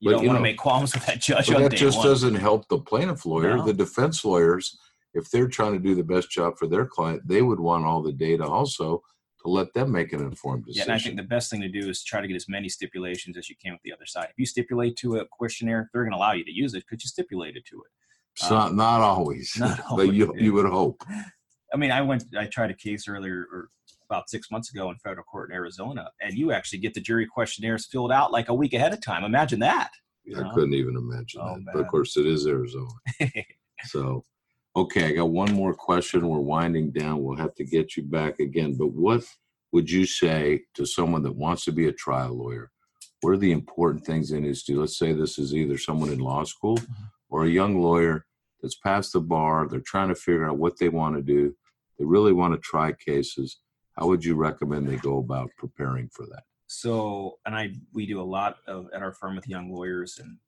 you 0.01 0.11
but, 0.11 0.19
don't 0.19 0.27
want 0.27 0.37
to 0.37 0.43
make 0.43 0.59
qualms 0.59 0.93
with 0.93 1.07
that 1.07 1.21
judge. 1.21 1.49
But 1.49 1.59
that 1.59 1.73
just 1.73 1.99
one. 1.99 2.07
doesn't 2.07 2.35
help 2.35 2.69
the 2.69 2.79
plaintiff 2.79 3.25
lawyer. 3.25 3.57
No. 3.57 3.65
The 3.65 3.73
defense 3.73 4.23
lawyers, 4.25 4.77
if 5.15 5.31
they're 5.31 5.49
trying 5.49 5.73
to 5.73 5.79
do 5.79 5.95
the 5.95 6.05
best 6.05 6.31
job 6.31 6.59
for 6.59 6.67
their 6.67 6.85
client, 6.85 7.27
they 7.27 7.41
would 7.41 7.61
want 7.61 7.87
all 7.87 8.03
the 8.03 8.13
data 8.13 8.45
also 8.45 9.03
to 9.41 9.49
let 9.49 9.73
them 9.73 9.91
make 9.91 10.13
an 10.13 10.21
informed 10.21 10.67
decision. 10.67 10.89
Yeah, 10.89 10.93
and 10.93 11.01
I 11.01 11.03
think 11.03 11.17
the 11.17 11.23
best 11.23 11.51
thing 11.51 11.63
to 11.63 11.69
do 11.69 11.89
is 11.89 12.05
try 12.05 12.21
to 12.21 12.27
get 12.27 12.37
as 12.37 12.49
many 12.49 12.69
stipulations 12.69 13.39
as 13.39 13.49
you 13.49 13.57
can 13.57 13.73
with 13.73 13.83
the 13.83 13.93
other 13.95 14.05
side. 14.05 14.27
If 14.31 14.39
you 14.39 14.45
stipulate 14.45 14.97
to 14.97 15.17
a 15.17 15.27
questionnaire, 15.31 15.89
they're 15.95 16.03
going 16.03 16.13
to 16.13 16.19
allow 16.19 16.33
you 16.33 16.45
to 16.45 16.53
use 16.53 16.75
it. 16.75 16.87
Could 16.87 17.03
you 17.03 17.09
stipulate 17.09 17.57
it 17.57 17.65
to 17.67 17.77
it? 17.77 17.91
It's 18.37 18.51
um, 18.51 18.57
not 18.57 18.75
not 18.75 19.01
always, 19.01 19.57
not 19.59 19.81
but 19.95 20.13
you 20.13 20.35
you 20.37 20.53
would 20.55 20.67
hope. 20.67 21.03
I 21.73 21.77
mean, 21.77 21.91
I 21.91 22.01
went. 22.01 22.25
I 22.37 22.47
tried 22.47 22.71
a 22.71 22.75
case 22.75 23.07
earlier, 23.09 23.47
or 23.53 23.69
about 24.11 24.29
six 24.29 24.51
months 24.51 24.71
ago, 24.71 24.91
in 24.91 24.97
federal 24.97 25.25
court 25.25 25.51
in 25.51 25.57
Arizona, 25.57 26.11
and 26.21 26.35
you 26.35 26.53
actually 26.53 26.81
get 26.81 26.95
the 26.95 27.01
jury 27.01 27.27
questionnaires 27.27 27.87
filled 27.87 28.13
out 28.13 28.33
like 28.33 28.49
a 28.49 28.55
week 28.55 28.75
ahead 28.75 28.93
of 28.93 29.01
time. 29.01 29.25
Imagine 29.25 29.61
that. 29.61 29.91
I 30.37 30.41
know? 30.41 30.51
couldn't 30.53 30.75
even 30.75 30.97
imagine 30.97 31.41
oh, 31.43 31.55
that. 31.55 31.61
Man. 31.61 31.67
But 31.73 31.81
of 31.81 31.89
course, 31.89 32.17
it 32.17 32.27
is 32.27 32.47
Arizona. 32.47 32.89
so, 33.85 34.25
okay, 34.75 35.07
I 35.09 35.13
got 35.13 35.31
one 35.31 35.53
more 35.53 35.75
question. 35.75 36.29
We're 36.29 36.39
winding 36.39 36.91
down. 36.91 37.23
We'll 37.23 37.37
have 37.37 37.55
to 37.57 37.65
get 37.65 37.97
you 37.97 38.03
back 38.03 38.41
again. 38.41 38.75
But 38.77 38.89
what 38.89 39.25
would 39.73 39.89
you 39.89 40.07
say 40.07 40.63
to 40.75 40.87
someone 40.87 41.23
that 41.23 41.37
wants 41.37 41.65
to 41.67 41.73
be 41.73 41.87
a 41.87 41.93
trial 41.93 42.37
lawyer? 42.37 42.71
What 43.21 43.31
are 43.31 43.39
the 43.39 43.53
important 43.53 44.05
things 44.05 44.31
they 44.31 44.41
need 44.41 44.55
to 44.55 44.65
do? 44.65 44.81
Let's 44.81 44.99
say 44.99 45.13
this 45.13 45.39
is 45.39 45.55
either 45.55 45.79
someone 45.79 46.11
in 46.11 46.19
law 46.19 46.45
school 46.45 46.79
mm-hmm 46.79 47.05
or 47.35 47.47
a 47.47 47.51
young 47.51 47.83
lawyer 47.83 48.25
that's 48.63 48.77
passed 48.77 49.13
the 49.13 49.21
bar, 49.21 49.67
they're 49.67 49.81
trying 49.81 50.07
to 50.07 50.15
figure 50.15 50.49
out 50.49 50.57
what 50.57 50.79
they 50.79 50.89
want 50.89 51.17
to 51.17 51.21
do, 51.21 51.53
they 51.99 52.05
really 52.05 52.33
want 52.33 52.55
to 52.55 52.61
try 52.61 52.93
cases, 52.93 53.59
how 53.99 54.07
would 54.07 54.25
you 54.25 54.37
recommend 54.37 54.87
they 54.87 54.99
go 54.99 55.19
about 55.19 55.51
preparing 55.59 56.09
for 56.13 56.27
that? 56.27 56.45
So, 56.69 57.41
and 57.45 57.57
I 57.57 57.73
we 57.93 58.07
do 58.07 58.21
a 58.21 58.23
lot 58.23 58.59
of 58.69 58.87
at 58.95 59.03
our 59.03 59.13
firm 59.13 59.35
with 59.35 59.49
young 59.49 59.73
lawyers, 59.73 60.21
and 60.23 60.39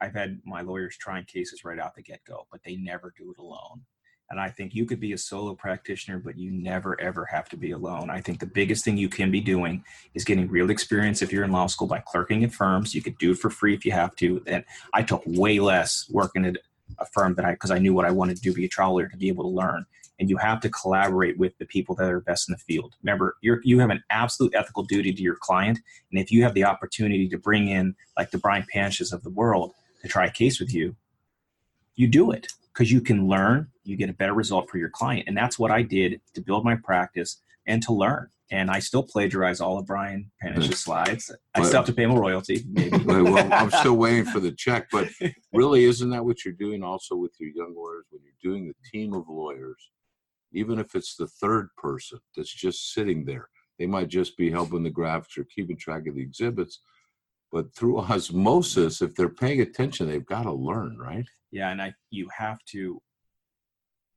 I've 0.00 0.14
had 0.14 0.40
my 0.44 0.62
lawyers 0.62 0.96
trying 0.96 1.26
cases 1.26 1.64
right 1.64 1.78
out 1.78 1.94
the 1.94 2.02
get 2.02 2.24
go, 2.26 2.48
but 2.50 2.60
they 2.64 2.74
never 2.74 3.14
do 3.16 3.30
it 3.30 3.40
alone. 3.40 3.82
And 4.32 4.40
I 4.40 4.48
think 4.48 4.74
you 4.74 4.86
could 4.86 4.98
be 4.98 5.12
a 5.12 5.18
solo 5.18 5.54
practitioner, 5.54 6.18
but 6.18 6.38
you 6.38 6.50
never 6.50 6.98
ever 6.98 7.26
have 7.26 7.50
to 7.50 7.56
be 7.56 7.72
alone. 7.72 8.08
I 8.08 8.22
think 8.22 8.40
the 8.40 8.46
biggest 8.46 8.82
thing 8.82 8.96
you 8.96 9.10
can 9.10 9.30
be 9.30 9.42
doing 9.42 9.84
is 10.14 10.24
getting 10.24 10.48
real 10.48 10.70
experience 10.70 11.20
if 11.20 11.30
you're 11.30 11.44
in 11.44 11.52
law 11.52 11.66
school 11.66 11.86
by 11.86 11.98
clerking 11.98 12.42
at 12.42 12.50
firms. 12.50 12.94
You 12.94 13.02
could 13.02 13.18
do 13.18 13.32
it 13.32 13.38
for 13.38 13.50
free 13.50 13.74
if 13.74 13.84
you 13.84 13.92
have 13.92 14.16
to. 14.16 14.42
And 14.46 14.64
I 14.94 15.02
took 15.02 15.22
way 15.26 15.60
less 15.60 16.08
working 16.10 16.46
at 16.46 16.56
a 16.98 17.04
firm 17.04 17.34
that 17.34 17.44
I 17.44 17.52
because 17.52 17.70
I 17.70 17.78
knew 17.78 17.92
what 17.92 18.06
I 18.06 18.10
wanted 18.10 18.36
to 18.36 18.42
do, 18.42 18.54
be 18.54 18.64
a 18.64 18.68
trial 18.68 18.92
lawyer 18.92 19.08
to 19.08 19.18
be 19.18 19.28
able 19.28 19.44
to 19.44 19.50
learn. 19.50 19.84
And 20.18 20.30
you 20.30 20.38
have 20.38 20.60
to 20.60 20.70
collaborate 20.70 21.36
with 21.36 21.58
the 21.58 21.66
people 21.66 21.94
that 21.96 22.10
are 22.10 22.20
best 22.20 22.48
in 22.48 22.54
the 22.54 22.58
field. 22.58 22.94
Remember, 23.02 23.36
you 23.42 23.60
you 23.64 23.80
have 23.80 23.90
an 23.90 24.02
absolute 24.08 24.54
ethical 24.54 24.84
duty 24.84 25.12
to 25.12 25.22
your 25.22 25.36
client. 25.36 25.78
And 26.10 26.18
if 26.18 26.32
you 26.32 26.42
have 26.42 26.54
the 26.54 26.64
opportunity 26.64 27.28
to 27.28 27.36
bring 27.36 27.68
in 27.68 27.96
like 28.16 28.30
the 28.30 28.38
Brian 28.38 28.64
Panishes 28.72 29.12
of 29.12 29.24
the 29.24 29.30
world 29.30 29.74
to 30.00 30.08
try 30.08 30.24
a 30.24 30.30
case 30.30 30.58
with 30.58 30.72
you, 30.72 30.96
you 31.96 32.08
do 32.08 32.30
it 32.30 32.48
because 32.72 32.90
you 32.90 33.00
can 33.00 33.28
learn, 33.28 33.68
you 33.84 33.96
get 33.96 34.10
a 34.10 34.14
better 34.14 34.34
result 34.34 34.68
for 34.70 34.78
your 34.78 34.90
client. 34.90 35.24
And 35.28 35.36
that's 35.36 35.58
what 35.58 35.70
I 35.70 35.82
did 35.82 36.20
to 36.34 36.40
build 36.40 36.64
my 36.64 36.76
practice 36.76 37.42
and 37.66 37.82
to 37.84 37.92
learn. 37.92 38.28
and 38.50 38.70
I 38.70 38.80
still 38.80 39.02
plagiarize 39.02 39.62
all 39.62 39.78
of 39.78 39.86
Brian 39.86 40.30
Panish's 40.42 40.80
slides. 40.80 41.30
I 41.54 41.60
But- 41.60 41.66
still 41.68 41.78
have 41.78 41.86
to 41.86 41.92
pay 41.94 42.02
him 42.02 42.10
a 42.10 42.20
royalty, 42.20 42.62
maybe. 42.68 42.98
well, 42.98 43.50
I'm 43.50 43.70
still 43.80 43.96
waiting 43.96 44.26
for 44.26 44.40
the 44.40 44.52
check, 44.52 44.88
but 44.92 45.08
really, 45.54 45.84
isn't 45.84 46.10
that 46.10 46.22
what 46.24 46.44
you're 46.44 46.52
doing 46.52 46.82
also 46.82 47.16
with 47.16 47.32
your 47.40 47.48
young 47.48 47.74
lawyers 47.74 48.04
when 48.10 48.20
you're 48.22 48.52
doing 48.52 48.68
the 48.68 48.74
team 48.90 49.14
of 49.14 49.24
lawyers? 49.26 49.90
Even 50.52 50.78
if 50.78 50.94
it's 50.94 51.16
the 51.16 51.28
third 51.28 51.70
person 51.78 52.18
that's 52.36 52.52
just 52.52 52.92
sitting 52.92 53.24
there, 53.24 53.48
they 53.78 53.86
might 53.86 54.08
just 54.08 54.36
be 54.36 54.50
helping 54.50 54.82
the 54.82 54.90
graphics 54.90 55.38
or 55.38 55.44
keeping 55.44 55.78
track 55.78 56.06
of 56.06 56.14
the 56.14 56.20
exhibits. 56.20 56.80
But 57.52 57.74
through 57.74 57.98
osmosis, 58.10 59.02
if 59.02 59.14
they're 59.14 59.28
paying 59.28 59.60
attention, 59.60 60.08
they've 60.08 60.26
got 60.26 60.44
to 60.44 60.52
learn, 60.52 60.98
right? 60.98 61.26
Yeah, 61.50 61.70
and 61.70 61.80
I 61.80 61.94
you 62.10 62.28
have 62.36 62.58
to. 62.70 63.00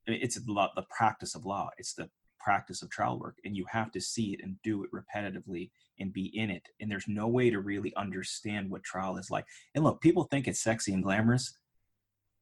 I 0.08 0.12
mean, 0.12 0.20
It's 0.24 0.40
lot 0.48 0.72
the 0.76 0.86
practice 0.96 1.36
of 1.36 1.46
law. 1.46 1.70
It's 1.78 1.94
the 1.94 2.10
practice 2.40 2.82
of 2.82 2.90
trial 2.90 3.20
work, 3.20 3.38
and 3.44 3.58
you 3.58 3.66
have 3.70 3.92
to 3.92 4.00
see 4.00 4.34
it 4.34 4.40
and 4.44 4.56
do 4.64 4.84
it 4.84 4.90
repetitively 4.92 5.72
and 6.00 6.14
be 6.14 6.26
in 6.38 6.50
it. 6.50 6.64
And 6.80 6.92
there's 6.92 7.08
no 7.08 7.28
way 7.28 7.50
to 7.50 7.60
really 7.60 7.94
understand 7.96 8.70
what 8.70 8.84
trial 8.84 9.18
is 9.18 9.32
like. 9.32 9.46
And 9.74 9.84
look, 9.84 10.02
people 10.02 10.24
think 10.24 10.48
it's 10.48 10.62
sexy 10.62 10.94
and 10.94 11.04
glamorous. 11.04 11.58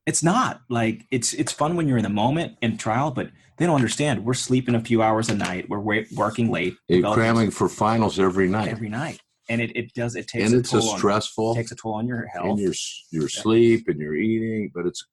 It's 0.06 0.22
not. 0.22 0.62
Like 0.70 1.06
it's 1.12 1.34
it's 1.34 1.54
fun 1.54 1.76
when 1.78 1.88
you're 1.88 1.98
in 1.98 2.04
the 2.04 2.10
moment 2.10 2.58
in 2.62 2.78
trial, 2.78 3.12
but 3.12 3.32
they 3.58 3.66
don't 3.66 3.76
understand. 3.76 4.26
We're 4.26 4.34
sleeping 4.34 4.76
a 4.76 4.82
few 4.82 5.02
hours 5.02 5.30
a 5.30 5.36
night. 5.36 5.70
We're 5.70 6.04
working 6.14 6.52
late. 6.52 6.76
You're 6.90 7.14
cramming 7.14 7.52
for 7.52 7.70
finals 7.70 8.20
every 8.20 8.50
night, 8.50 8.68
every 8.68 8.90
night, 8.90 9.22
and 9.50 9.62
it, 9.62 9.76
it 9.76 9.94
does 9.94 10.16
it 10.16 10.28
takes 10.28 10.46
and 10.46 10.56
a 10.56 10.60
it's 10.60 10.74
a 10.74 10.80
toll 10.80 10.90
on, 10.90 10.98
stressful. 10.98 11.56
takes 11.56 11.72
a 11.72 11.76
toll 11.76 11.94
on 11.96 12.08
your 12.08 12.26
health. 12.28 12.46
and 12.46 12.60
your 12.60 12.74
your 13.12 13.30
sleep 13.30 13.88
and 13.88 14.00
your 14.00 14.16
eating 14.16 14.72
but 14.74 14.86
it's 14.86 15.06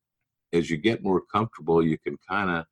as 0.53 0.71
you 0.71 0.77
get 0.77 1.03
more 1.03 1.23
comfortable 1.33 1.85
you 1.85 1.99
can 1.99 2.17
kind 2.29 2.51
of 2.51 2.65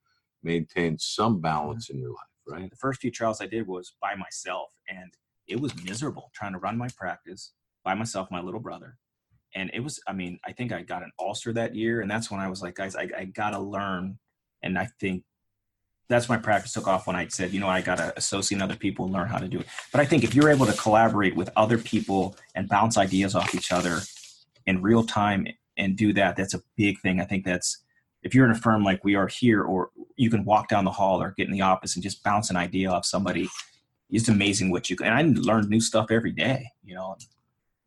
maintain 0.43 0.97
some 0.99 1.41
balance 1.41 1.91
in 1.91 1.99
your 1.99 2.11
life 2.11 2.29
right 2.49 2.71
the 2.71 2.77
first 2.77 3.01
few 3.01 3.11
trials 3.11 3.41
I 3.41 3.47
did 3.47 3.67
was 3.67 3.95
by 4.01 4.15
myself, 4.15 4.71
and 4.89 5.13
it 5.47 5.61
was 5.61 5.73
miserable 5.85 6.31
trying 6.35 6.53
to 6.53 6.59
run 6.59 6.77
my 6.77 6.89
practice 6.97 7.53
by 7.85 7.95
myself, 7.95 8.31
my 8.31 8.41
little 8.41 8.61
brother. 8.61 8.97
And 9.55 9.71
it 9.73 9.81
was, 9.81 9.99
I 10.07 10.13
mean, 10.13 10.39
I 10.47 10.53
think 10.53 10.73
I 10.73 10.83
got 10.83 11.03
an 11.03 11.11
ulcer 11.19 11.53
that 11.55 11.75
year, 11.75 12.01
and 12.01 12.11
that's 12.11 12.31
when 12.31 12.41
I 12.41 12.49
was 12.49 12.63
like, 12.63 12.75
guys, 12.75 12.97
I, 12.97 13.09
I 13.17 13.25
gotta 13.25 13.59
learn. 13.59 14.19
And 14.63 14.79
I 14.79 14.89
think 15.01 15.23
that's 16.09 16.29
my 16.29 16.37
practice 16.37 16.73
took 16.73 16.89
off 16.89 17.07
when 17.07 17.17
I 17.17 17.29
said, 17.29 17.53
you 17.53 17.61
know, 17.61 17.69
I 17.69 17.81
gotta 17.81 18.13
associate 18.17 18.63
other 18.63 18.77
people 18.77 19.05
and 19.05 19.15
learn 19.15 19.29
how 19.29 19.39
to 19.39 19.49
do 19.49 19.61
it. 19.61 19.67
But 19.93 20.01
I 20.01 20.05
think 20.05 20.25
if 20.25 20.35
you're 20.35 20.51
able 20.51 20.67
to 20.67 20.73
collaborate 20.73 21.37
with 21.37 21.51
other 21.57 21.79
people 21.79 22.37
and 22.55 22.69
bounce 22.69 22.97
ideas 22.97 23.35
off 23.35 23.55
each 23.55 23.73
other 23.73 24.01
in 24.67 24.83
real 24.83 25.05
time 25.05 25.47
and 25.77 25.97
do 25.97 26.13
that, 26.15 26.37
that's 26.37 26.55
a 26.55 26.63
big 26.77 27.01
thing. 27.01 27.21
I 27.21 27.25
think 27.25 27.45
that's 27.45 27.83
if 28.23 28.35
you're 28.35 28.45
in 28.45 28.51
a 28.51 28.59
firm 28.59 28.83
like 28.83 29.05
we 29.05 29.15
are 29.15 29.29
here, 29.29 29.63
or 29.63 29.91
you 30.17 30.31
can 30.31 30.45
walk 30.45 30.69
down 30.69 30.85
the 30.85 30.91
hall 30.91 31.23
or 31.23 31.35
get 31.37 31.47
in 31.47 31.53
the 31.53 31.61
office 31.61 31.95
and 31.95 32.03
just 32.03 32.25
bounce 32.25 32.51
an 32.51 32.57
idea 32.57 32.91
off 32.91 33.05
somebody. 33.05 33.49
It's 34.11 34.29
amazing 34.29 34.71
what 34.71 34.89
you 34.91 34.97
can. 34.97 35.07
And 35.09 35.15
I 35.15 35.41
learn 35.41 35.69
new 35.69 35.81
stuff 35.81 36.11
every 36.11 36.33
day. 36.33 36.71
You 36.83 36.95
know, 36.95 37.17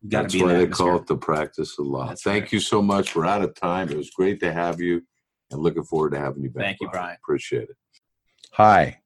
you 0.02 0.10
got 0.10 0.18
to 0.18 0.22
that's 0.22 0.34
be 0.34 0.40
in 0.40 0.46
why 0.46 0.54
they 0.54 0.66
call 0.66 0.96
it 0.96 1.06
the 1.06 1.16
practice 1.16 1.78
of 1.78 1.86
law 1.86 2.08
That's 2.08 2.22
thank 2.22 2.44
right. 2.44 2.52
you 2.52 2.60
so 2.60 2.82
much 2.82 3.14
we're 3.14 3.26
out 3.26 3.42
of 3.42 3.54
time 3.54 3.88
it 3.88 3.96
was 3.96 4.10
great 4.10 4.40
to 4.40 4.52
have 4.52 4.80
you 4.80 5.02
and 5.50 5.62
looking 5.62 5.84
forward 5.84 6.10
to 6.12 6.18
having 6.18 6.42
you 6.42 6.50
back 6.50 6.64
Thank 6.64 6.78
you, 6.80 6.88
Brian. 6.90 7.16
appreciate 7.22 7.68
it 7.68 7.76
hi 8.56 8.98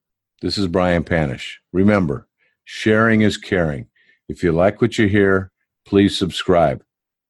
this 0.43 0.59
is 0.59 0.67
brian 0.67 1.05
panish. 1.05 1.61
Remember 1.73 2.27
sharing 2.65 3.21
is 3.21 3.37
caring. 3.37 3.87
If 4.29 4.43
you 4.43 4.51
like 4.51 4.81
what 4.81 4.99
you 4.99 5.07
hear 5.07 5.53
please 5.87 6.19
subscribe. 6.19 6.83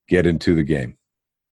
Get 0.09 0.25
into 0.25 0.55
the 0.55 0.63
game 0.63 0.97